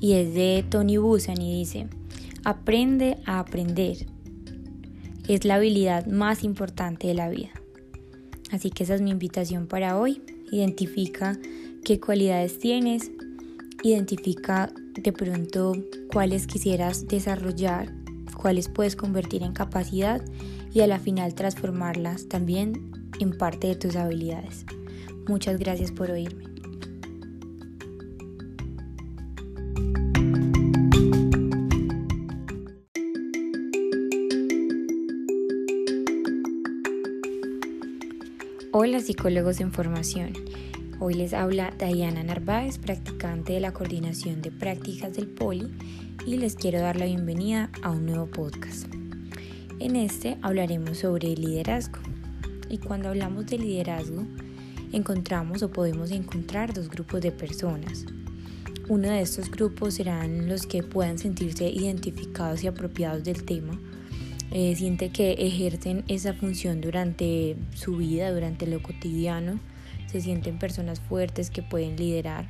[0.00, 1.86] y es de Tony Busan y dice,
[2.42, 4.08] aprende a aprender.
[5.28, 7.50] Es la habilidad más importante de la vida.
[8.50, 10.20] Así que esa es mi invitación para hoy.
[10.50, 11.38] Identifica
[11.84, 13.12] qué cualidades tienes,
[13.84, 15.74] identifica de pronto
[16.10, 17.92] cuáles quisieras desarrollar,
[18.34, 20.24] cuáles puedes convertir en capacidad
[20.72, 24.64] y a la final transformarlas también en parte de tus habilidades.
[25.28, 26.44] Muchas gracias por oírme.
[38.72, 40.32] Hola psicólogos en formación.
[41.00, 45.68] Hoy les habla Diana Narváez, practicante de la coordinación de prácticas del Poli,
[46.26, 48.86] y les quiero dar la bienvenida a un nuevo podcast.
[49.80, 51.98] En este hablaremos sobre liderazgo.
[52.68, 54.24] Y cuando hablamos de liderazgo,
[54.92, 58.06] encontramos o podemos encontrar dos grupos de personas.
[58.88, 63.78] Uno de estos grupos serán los que puedan sentirse identificados y apropiados del tema
[64.56, 69.58] eh, siente que ejercen esa función durante su vida, durante lo cotidiano,
[70.14, 72.46] se sienten personas fuertes que pueden liderar.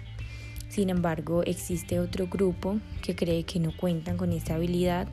[0.69, 5.09] Sin embargo, existe otro grupo que cree que no cuentan con esta habilidad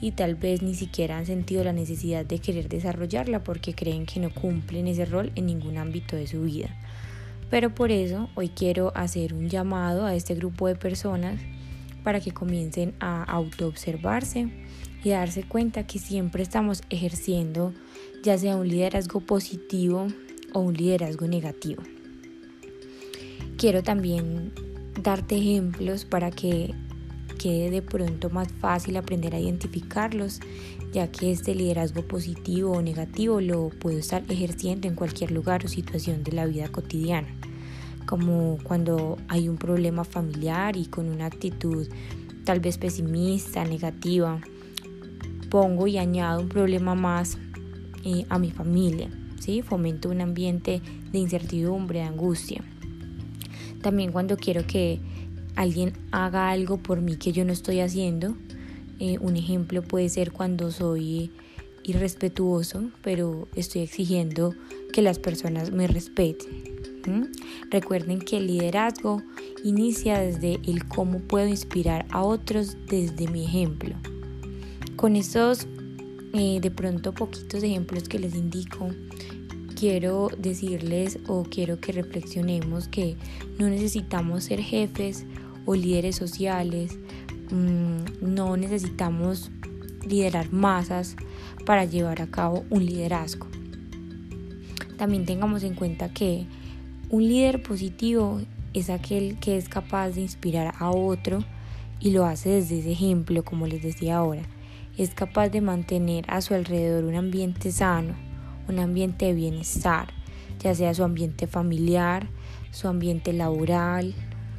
[0.00, 4.18] y tal vez ni siquiera han sentido la necesidad de querer desarrollarla porque creen que
[4.18, 6.70] no cumplen ese rol en ningún ámbito de su vida.
[7.50, 11.40] Pero por eso hoy quiero hacer un llamado a este grupo de personas
[12.02, 14.48] para que comiencen a autoobservarse
[15.04, 17.72] y darse cuenta que siempre estamos ejerciendo
[18.24, 20.08] ya sea un liderazgo positivo
[20.52, 21.82] o un liderazgo negativo.
[23.56, 24.52] Quiero también
[25.00, 26.74] darte ejemplos para que
[27.38, 30.40] quede de pronto más fácil aprender a identificarlos,
[30.92, 35.68] ya que este liderazgo positivo o negativo lo puedo estar ejerciendo en cualquier lugar o
[35.68, 37.28] situación de la vida cotidiana,
[38.06, 41.88] como cuando hay un problema familiar y con una actitud
[42.44, 44.40] tal vez pesimista, negativa,
[45.50, 47.38] pongo y añado un problema más
[48.04, 49.10] eh, a mi familia,
[49.64, 50.80] fomento un ambiente
[51.10, 52.62] de incertidumbre, de angustia.
[53.82, 55.00] También cuando quiero que
[55.56, 58.36] alguien haga algo por mí que yo no estoy haciendo,
[59.00, 61.30] eh, un ejemplo puede ser cuando soy
[61.82, 64.54] irrespetuoso, pero estoy exigiendo
[64.92, 66.72] que las personas me respeten.
[67.70, 69.22] Recuerden que el liderazgo
[69.64, 73.96] inicia desde el cómo puedo inspirar a otros desde mi ejemplo.
[74.94, 75.66] Con estos
[76.34, 78.88] eh, de pronto poquitos ejemplos que les indico,
[79.82, 83.16] quiero decirles o quiero que reflexionemos que
[83.58, 85.26] no necesitamos ser jefes
[85.66, 86.96] o líderes sociales,
[87.50, 89.50] mm, no necesitamos
[90.06, 91.16] liderar masas
[91.66, 93.48] para llevar a cabo un liderazgo.
[94.98, 96.46] También tengamos en cuenta que
[97.10, 98.40] un líder positivo
[98.74, 101.42] es aquel que es capaz de inspirar a otro
[101.98, 104.42] y lo hace desde ese ejemplo, como les decía ahora
[104.98, 108.14] es capaz de mantener a su alrededor un ambiente sano,
[108.68, 110.08] un ambiente de bienestar,
[110.60, 112.28] ya sea su ambiente familiar,
[112.70, 114.14] su ambiente laboral,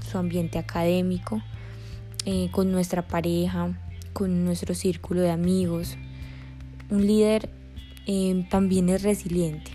[0.10, 1.42] su ambiente académico,
[2.26, 3.78] eh, con nuestra pareja,
[4.14, 5.98] con nuestro círculo de amigos.
[6.90, 7.50] Un líder
[8.06, 9.72] eh, también es resiliente,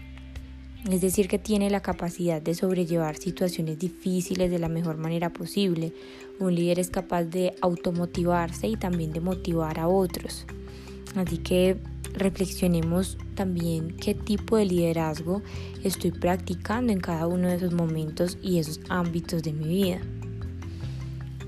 [0.88, 5.92] es decir, que tiene la capacidad de sobrellevar situaciones difíciles de la mejor manera posible.
[6.38, 10.46] Un líder es capaz de automotivarse y también de motivar a otros.
[11.16, 11.78] Así que
[12.14, 15.42] reflexionemos también qué tipo de liderazgo
[15.84, 20.00] estoy practicando en cada uno de esos momentos y esos ámbitos de mi vida.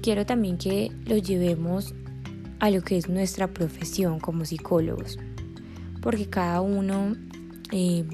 [0.02, 1.94] Quiero también que lo llevemos
[2.58, 5.18] a lo que es nuestra profesión como psicólogos,
[6.00, 7.16] porque cada uno
[7.72, 8.04] eh,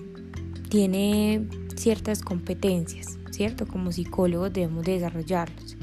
[0.68, 3.66] tiene ciertas competencias, ¿cierto?
[3.66, 5.76] Como psicólogos debemos desarrollarlos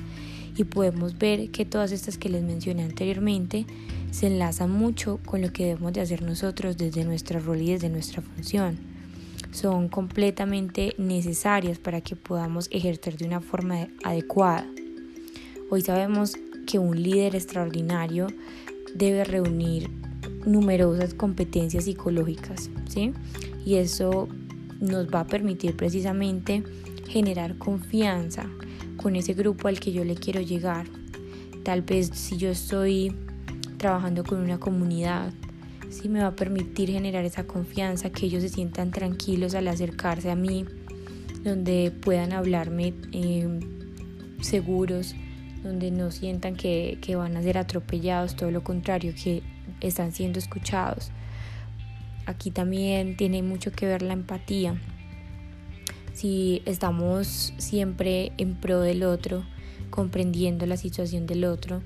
[0.56, 3.66] y podemos ver que todas estas que les mencioné anteriormente
[4.14, 7.90] se enlazan mucho con lo que debemos de hacer nosotros desde nuestra rol y desde
[7.90, 8.78] nuestra función.
[9.52, 14.68] Son completamente necesarias para que podamos ejercer de una forma adecuada.
[15.72, 16.36] Hoy sabemos
[16.68, 18.28] que un líder extraordinario
[18.94, 19.90] debe reunir
[20.46, 23.14] numerosas competencias psicológicas, ¿sí?
[23.66, 24.28] Y eso
[24.80, 26.64] nos va a permitir precisamente
[27.08, 28.48] generar confianza
[28.98, 30.86] con ese grupo al que yo le quiero llegar.
[31.64, 33.12] Tal vez si yo estoy
[33.84, 35.34] trabajando con una comunidad,
[35.90, 40.32] si me va a permitir generar esa confianza, que ellos se sientan tranquilos al acercarse
[40.32, 40.64] a mí,
[41.44, 43.60] donde puedan hablarme eh,
[44.40, 45.16] seguros,
[45.64, 49.44] donde no sientan que, que van a ser atropellados, todo lo contrario, que
[49.82, 51.12] están siendo escuchados.
[52.26, 54.80] Aquí también tiene mucho que ver la empatía.
[56.14, 59.44] Si estamos siempre en pro del otro,
[59.90, 61.82] comprendiendo la situación del otro,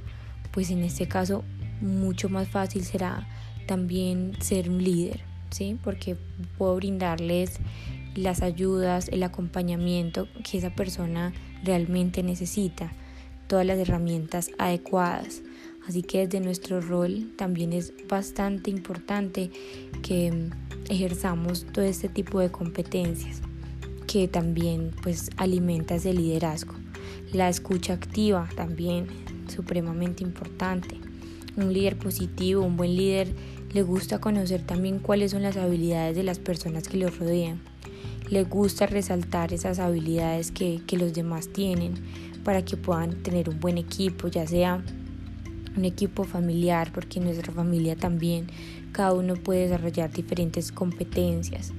[0.52, 1.44] pues en este caso
[1.82, 3.28] mucho más fácil será
[3.68, 5.22] también ser un líder,
[5.52, 5.78] ¿sí?
[5.84, 6.18] Porque
[6.58, 7.60] puedo brindarles
[8.16, 11.34] las ayudas, el acompañamiento que esa persona
[11.64, 12.92] realmente necesita,
[13.48, 15.42] todas las herramientas adecuadas.
[15.88, 19.52] Así que desde nuestro rol también es bastante importante
[20.02, 20.50] que
[20.90, 23.42] ejerzamos todo este tipo de competencias
[24.08, 26.74] que también pues alimenta ese liderazgo.
[27.34, 29.08] La escucha activa también
[29.48, 31.07] supremamente importante.
[31.58, 33.34] Un líder positivo, un buen líder
[33.74, 37.60] le gusta conocer también cuáles son las habilidades de las personas que lo rodean.
[38.30, 41.96] le gusta resaltar esas habilidades que, que los demás tienen
[42.44, 44.84] para que puedan tener un buen equipo, ya sea
[45.76, 48.48] un equipo familiar, porque nuestra familia también
[48.92, 51.74] cada uno puede desarrollar diferentes competencias.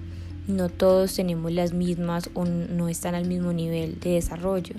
[0.46, 4.74] No todos tenemos las mismas o no están al mismo nivel de desarrollo.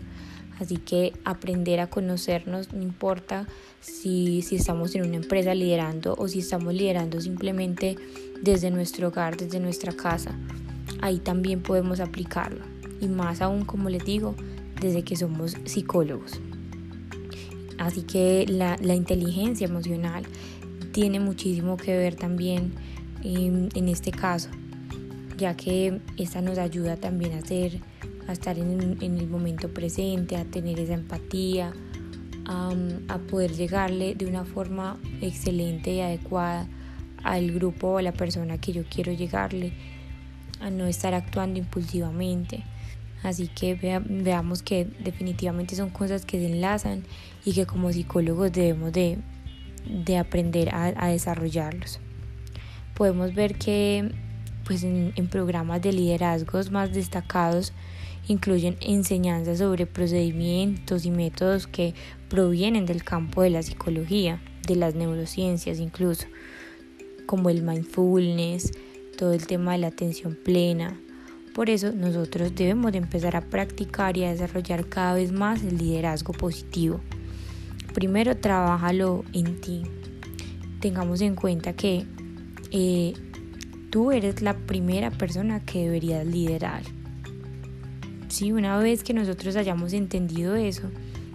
[0.59, 3.47] Así que aprender a conocernos no importa
[3.79, 7.95] si, si estamos en una empresa liderando o si estamos liderando simplemente
[8.41, 10.37] desde nuestro hogar, desde nuestra casa.
[11.01, 12.65] Ahí también podemos aplicarlo.
[12.99, 14.35] Y más aún, como les digo,
[14.81, 16.41] desde que somos psicólogos.
[17.77, 20.25] Así que la, la inteligencia emocional
[20.91, 22.73] tiene muchísimo que ver también
[23.23, 24.49] en, en este caso,
[25.37, 27.79] ya que esta nos ayuda también a ser
[28.29, 31.73] a estar en, el momento presente, a tener esa empatía,
[32.45, 36.67] a poder llegarle de una forma excelente y adecuada
[37.23, 39.73] al grupo o a la persona que yo quiero llegarle,
[40.59, 42.63] a no estar actuando impulsivamente.
[43.23, 47.03] Así que veamos que definitivamente son cosas que se enlazan
[47.45, 49.17] y que como psicólogos debemos de,
[50.17, 51.99] aprender a, desarrollarlos.
[52.93, 54.11] Podemos ver que
[54.65, 57.73] pues en, en programas de liderazgos más destacados
[58.29, 61.95] incluyen enseñanzas sobre procedimientos y métodos que
[62.29, 66.27] provienen del campo de la psicología, de las neurociencias incluso,
[67.25, 68.71] como el mindfulness,
[69.17, 70.95] todo el tema de la atención plena.
[71.55, 75.79] Por eso nosotros debemos de empezar a practicar y a desarrollar cada vez más el
[75.79, 77.01] liderazgo positivo.
[77.95, 79.81] Primero, trabájalo en ti.
[80.79, 82.05] Tengamos en cuenta que
[82.71, 83.13] eh,
[83.89, 86.83] tú eres la primera persona que deberías liderar
[88.29, 90.83] Sí, una vez que nosotros hayamos entendido eso,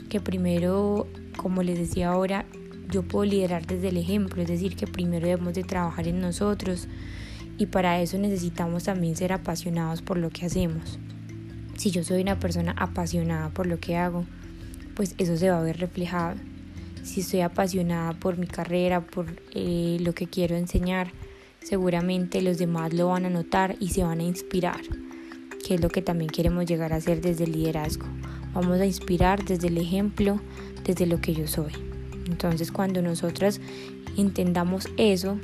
[0.08, 2.46] que primero, como les decía ahora,
[2.88, 6.86] yo puedo liderar desde el ejemplo, es decir, que primero debemos de trabajar en nosotros
[7.58, 11.00] y para eso necesitamos también ser apasionados por lo que hacemos.
[11.76, 14.24] Si yo soy una persona apasionada por lo que hago,
[14.94, 16.36] pues eso se va a ver reflejado.
[17.02, 21.10] Si estoy apasionada por mi carrera, por eh, lo que quiero enseñar,
[21.60, 24.80] seguramente los demás lo van a notar y se van a inspirar
[25.64, 28.06] que es lo que también queremos llegar a hacer desde el liderazgo.
[28.52, 30.40] Vamos a inspirar desde el ejemplo,
[30.84, 31.72] desde lo que yo soy.
[32.26, 33.60] Entonces cuando nosotras
[34.16, 35.38] entendamos eso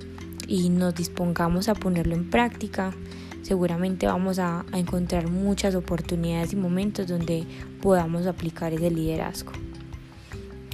[0.46, 2.92] y nos dispongamos a ponerlo en práctica,
[3.42, 7.44] seguramente vamos a, a encontrar muchas oportunidades y momentos donde
[7.80, 9.52] podamos aplicar ese liderazgo.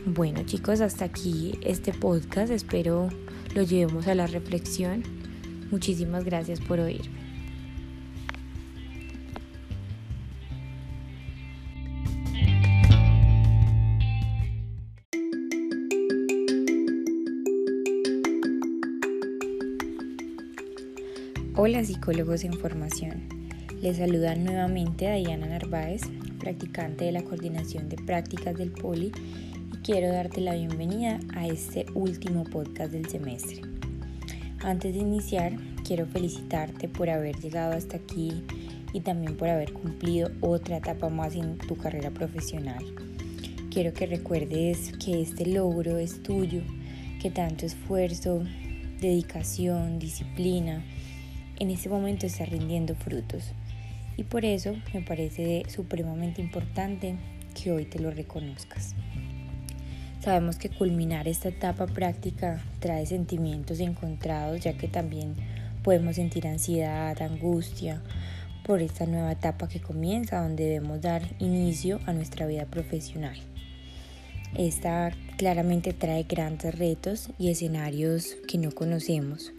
[0.05, 2.51] Bueno chicos, hasta aquí este podcast.
[2.51, 3.09] Espero
[3.55, 5.03] lo llevemos a la reflexión.
[5.71, 7.26] Muchísimas gracias por oírme.
[21.69, 23.27] Hola psicólogos en formación.
[23.83, 26.03] Les saluda nuevamente a Diana Narváez,
[26.39, 29.11] practicante de la coordinación de prácticas del Poli
[29.73, 33.63] y quiero darte la bienvenida a este último podcast del semestre.
[34.61, 38.45] Antes de iniciar, quiero felicitarte por haber llegado hasta aquí
[38.93, 42.85] y también por haber cumplido otra etapa más en tu carrera profesional.
[43.73, 46.63] Quiero que recuerdes que este logro es tuyo,
[47.21, 48.45] que tanto esfuerzo,
[49.01, 50.85] dedicación, disciplina,
[51.59, 53.53] en este momento está rindiendo frutos.
[54.17, 57.17] Y por eso me parece supremamente importante
[57.55, 58.95] que hoy te lo reconozcas.
[60.21, 65.37] Sabemos que culminar esta etapa práctica trae sentimientos encontrados, ya que también
[65.83, 68.03] podemos sentir ansiedad, angustia
[68.65, 73.37] por esta nueva etapa que comienza, donde debemos dar inicio a nuestra vida profesional.
[74.59, 79.53] Esta claramente trae grandes retos y escenarios que no conocemos,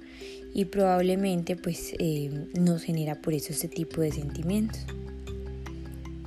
[0.58, 4.88] y probablemente pues eh, nos genera por eso este tipo de sentimientos.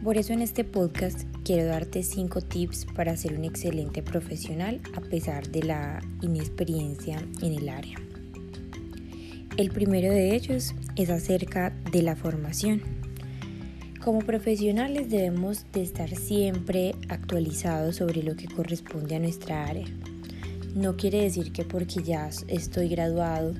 [0.05, 5.01] Por eso en este podcast quiero darte 5 tips para ser un excelente profesional a
[5.01, 7.99] pesar de la inexperiencia en el área.
[9.57, 12.83] El primero de ellos es acerca de la formación.
[14.01, 19.89] Como profesionales debemos de estar siempre actualizados sobre lo que corresponde a nuestra área.
[20.77, 23.55] No quiere decir que porque ya estoy graduado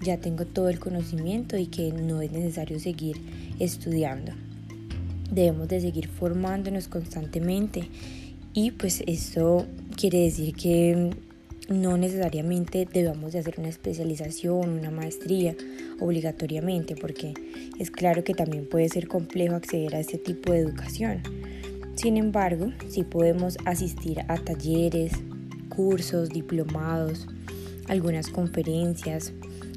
[0.00, 3.16] ya tengo todo el conocimiento y que no es necesario seguir
[3.58, 4.32] estudiando.
[5.30, 7.88] Debemos de seguir formándonos constantemente
[8.54, 9.66] y pues esto
[9.96, 11.10] quiere decir que
[11.68, 15.54] no necesariamente debamos de hacer una especialización, una maestría
[16.00, 17.34] obligatoriamente, porque
[17.78, 21.22] es claro que también puede ser complejo acceder a este tipo de educación.
[21.94, 25.12] Sin embargo, sí podemos asistir a talleres,
[25.68, 27.26] cursos, diplomados,
[27.88, 29.32] algunas conferencias,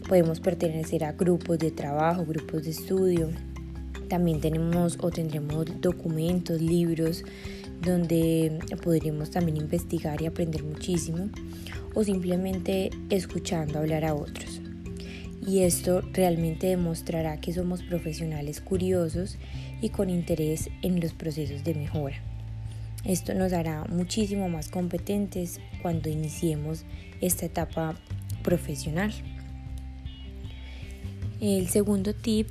[0.07, 3.29] Podemos pertenecer a grupos de trabajo, grupos de estudio.
[4.09, 7.23] También tenemos o tendremos documentos, libros,
[7.81, 11.29] donde podremos también investigar y aprender muchísimo
[11.93, 14.61] o simplemente escuchando hablar a otros.
[15.45, 19.37] Y esto realmente demostrará que somos profesionales curiosos
[19.81, 22.17] y con interés en los procesos de mejora.
[23.03, 26.85] Esto nos hará muchísimo más competentes cuando iniciemos
[27.19, 27.95] esta etapa
[28.43, 29.11] profesional.
[31.41, 32.47] El segundo tip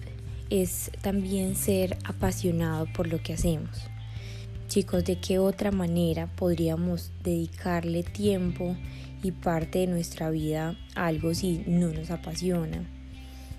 [0.51, 3.71] es también ser apasionado por lo que hacemos.
[4.67, 8.77] Chicos, ¿de qué otra manera podríamos dedicarle tiempo
[9.23, 12.85] y parte de nuestra vida a algo si no nos apasiona?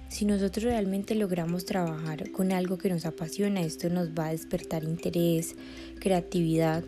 [0.10, 4.84] Si nosotros realmente logramos trabajar con algo que nos apasiona, esto nos va a despertar
[4.84, 5.56] interés,
[6.02, 6.84] creatividad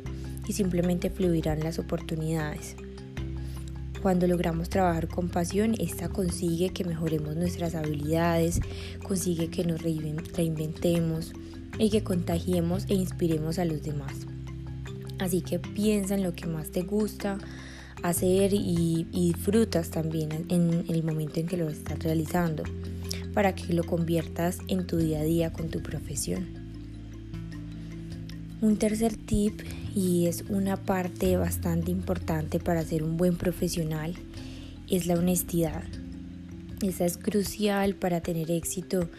[0.50, 2.76] y simplemente fluirán las oportunidades.
[4.04, 8.60] Cuando logramos trabajar con pasión, esta consigue que mejoremos nuestras habilidades,
[9.02, 11.32] consigue que nos reinventemos
[11.80, 14.28] y que contagiemos e inspiremos a los demás.
[15.20, 17.38] Así que piensa en lo que más te gusta
[18.04, 22.64] hacer y, disfrutas también en el momento en que lo estás realizando
[23.34, 26.63] para que lo conviertas en tu día a día con tu profesión.
[28.64, 29.60] Un tercer tip
[29.94, 34.16] y es una parte bastante importante para ser un buen profesional,
[34.90, 35.84] es la honestidad.
[36.82, 39.10] Esa es crucial para tener éxito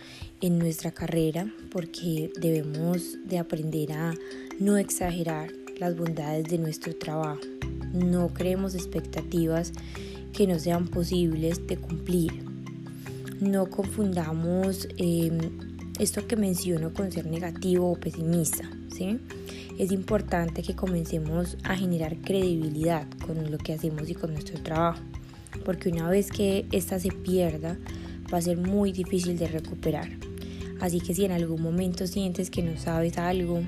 [0.41, 4.15] en nuestra carrera porque debemos de aprender a
[4.61, 7.43] no exagerar las bondades de nuestro trabajo.
[7.93, 9.73] No creemos expectativas
[10.33, 12.33] que no sean posibles de cumplir.
[13.43, 15.37] No confundamos em,
[15.99, 18.71] esto que menciono con ser negativo o pesimista.
[18.95, 19.19] ¿Sí?
[19.79, 25.01] es importante que comencemos a generar credibilidad con lo que hacemos y con nuestro trabajo,
[25.65, 27.77] porque una vez que ésta se pierda,
[28.33, 30.09] va a ser muy difícil de recuperar.
[30.81, 33.63] Así que si en algún momento sientes que no sabes algo,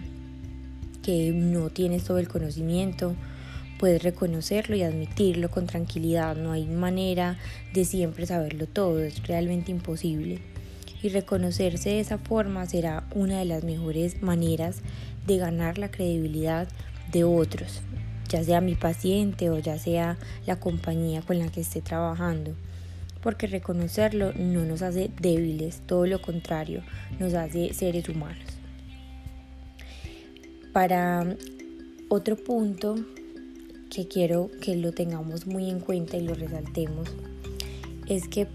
[1.02, 3.14] que no tienes todo el conocimiento,
[3.78, 6.36] puedes reconocerlo y admitirlo con tranquilidad.
[6.36, 7.38] No hay manera
[7.74, 10.40] de siempre saberlo todo, es realmente imposible.
[11.02, 14.80] Y reconocerse de esa forma será una de las mejores maneras
[15.26, 16.68] de ganar la credibilidad
[17.12, 17.80] de otros,
[18.28, 22.54] ya sea mi paciente o ya sea la compañía con la que esté trabajando.
[23.22, 26.82] Porque reconocerlo no nos hace débiles, todo lo contrario,
[27.18, 28.44] nos hace seres humanos.
[30.72, 31.36] Para
[32.08, 32.94] otro punto
[33.90, 37.08] que quiero que lo tengamos muy en cuenta y lo resaltemos,
[38.08, 38.46] es que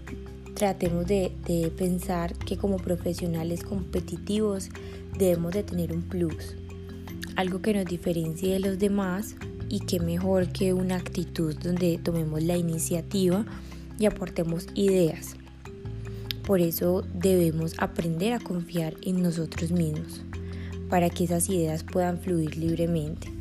[0.62, 4.68] tratemos de, de pensar que como profesionales competitivos
[5.18, 6.54] debemos de tener un plus,
[7.34, 9.34] algo que nos diferencie de los demás
[9.68, 13.44] y que mejor que una actitud donde tomemos la iniciativa
[13.98, 15.34] y aportemos ideas.
[16.46, 20.22] Por eso debemos aprender a confiar en nosotros mismos
[20.88, 23.32] para que esas ideas puedan fluir libremente.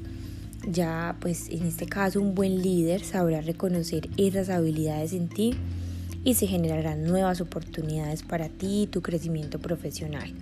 [0.67, 5.55] Ya pues en este caso un buen líder sabrá reconocer esas habilidades en ti
[6.23, 10.33] y se generarán nuevas oportunidades para ti y tu crecimiento profesional.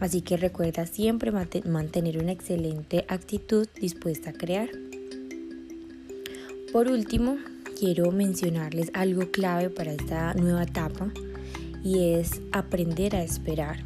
[0.00, 4.68] Así que recuerda siempre mantener una excelente actitud dispuesta a crear.
[6.72, 7.36] Por último,
[7.78, 11.12] quiero mencionarles algo clave para esta nueva etapa
[11.84, 13.84] y es aprender a esperar.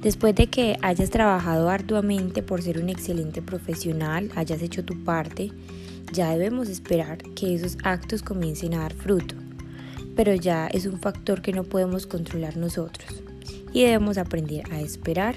[0.00, 5.50] Después de que hayas trabajado arduamente por ser un excelente profesional, hayas hecho tu parte,
[6.12, 9.39] ya debemos esperar que esos actos comiencen a dar fruto.
[10.16, 13.22] Pero ya es un factor que no podemos controlar nosotros
[13.72, 15.36] y debemos aprender a esperar.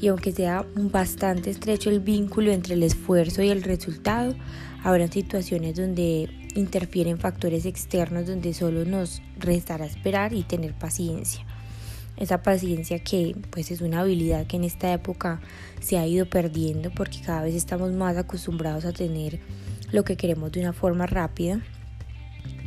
[0.00, 4.34] Y aunque sea bastante estrecho el vínculo entre el esfuerzo y el resultado,
[4.84, 11.44] habrá situaciones donde interfieren factores externos donde solo nos restará esperar y tener paciencia.
[12.16, 15.40] Esa paciencia que pues es una habilidad que en esta época
[15.80, 19.38] se ha ido perdiendo porque cada vez estamos más acostumbrados a tener
[19.92, 21.60] lo que queremos de una forma rápida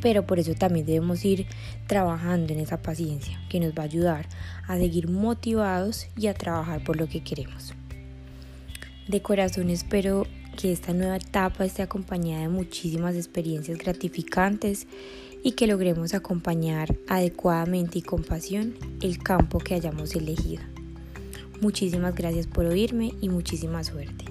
[0.02, 1.46] pero por eso también debemos ir
[1.88, 4.28] trabajando en esa paciencia que nos va a ayudar
[4.68, 7.74] a seguir motivados y a trabajar por lo que queremos.
[9.08, 10.26] De corazón espero
[10.58, 14.88] que esta nueva etapa esté acompañada de muchísimas experiencias gratificantes
[15.44, 20.64] y que logremos acompañar adecuadamente y con pasión el campo que hayamos elegido.
[21.62, 24.31] Muchísimas gracias por oírme y muchísima suerte.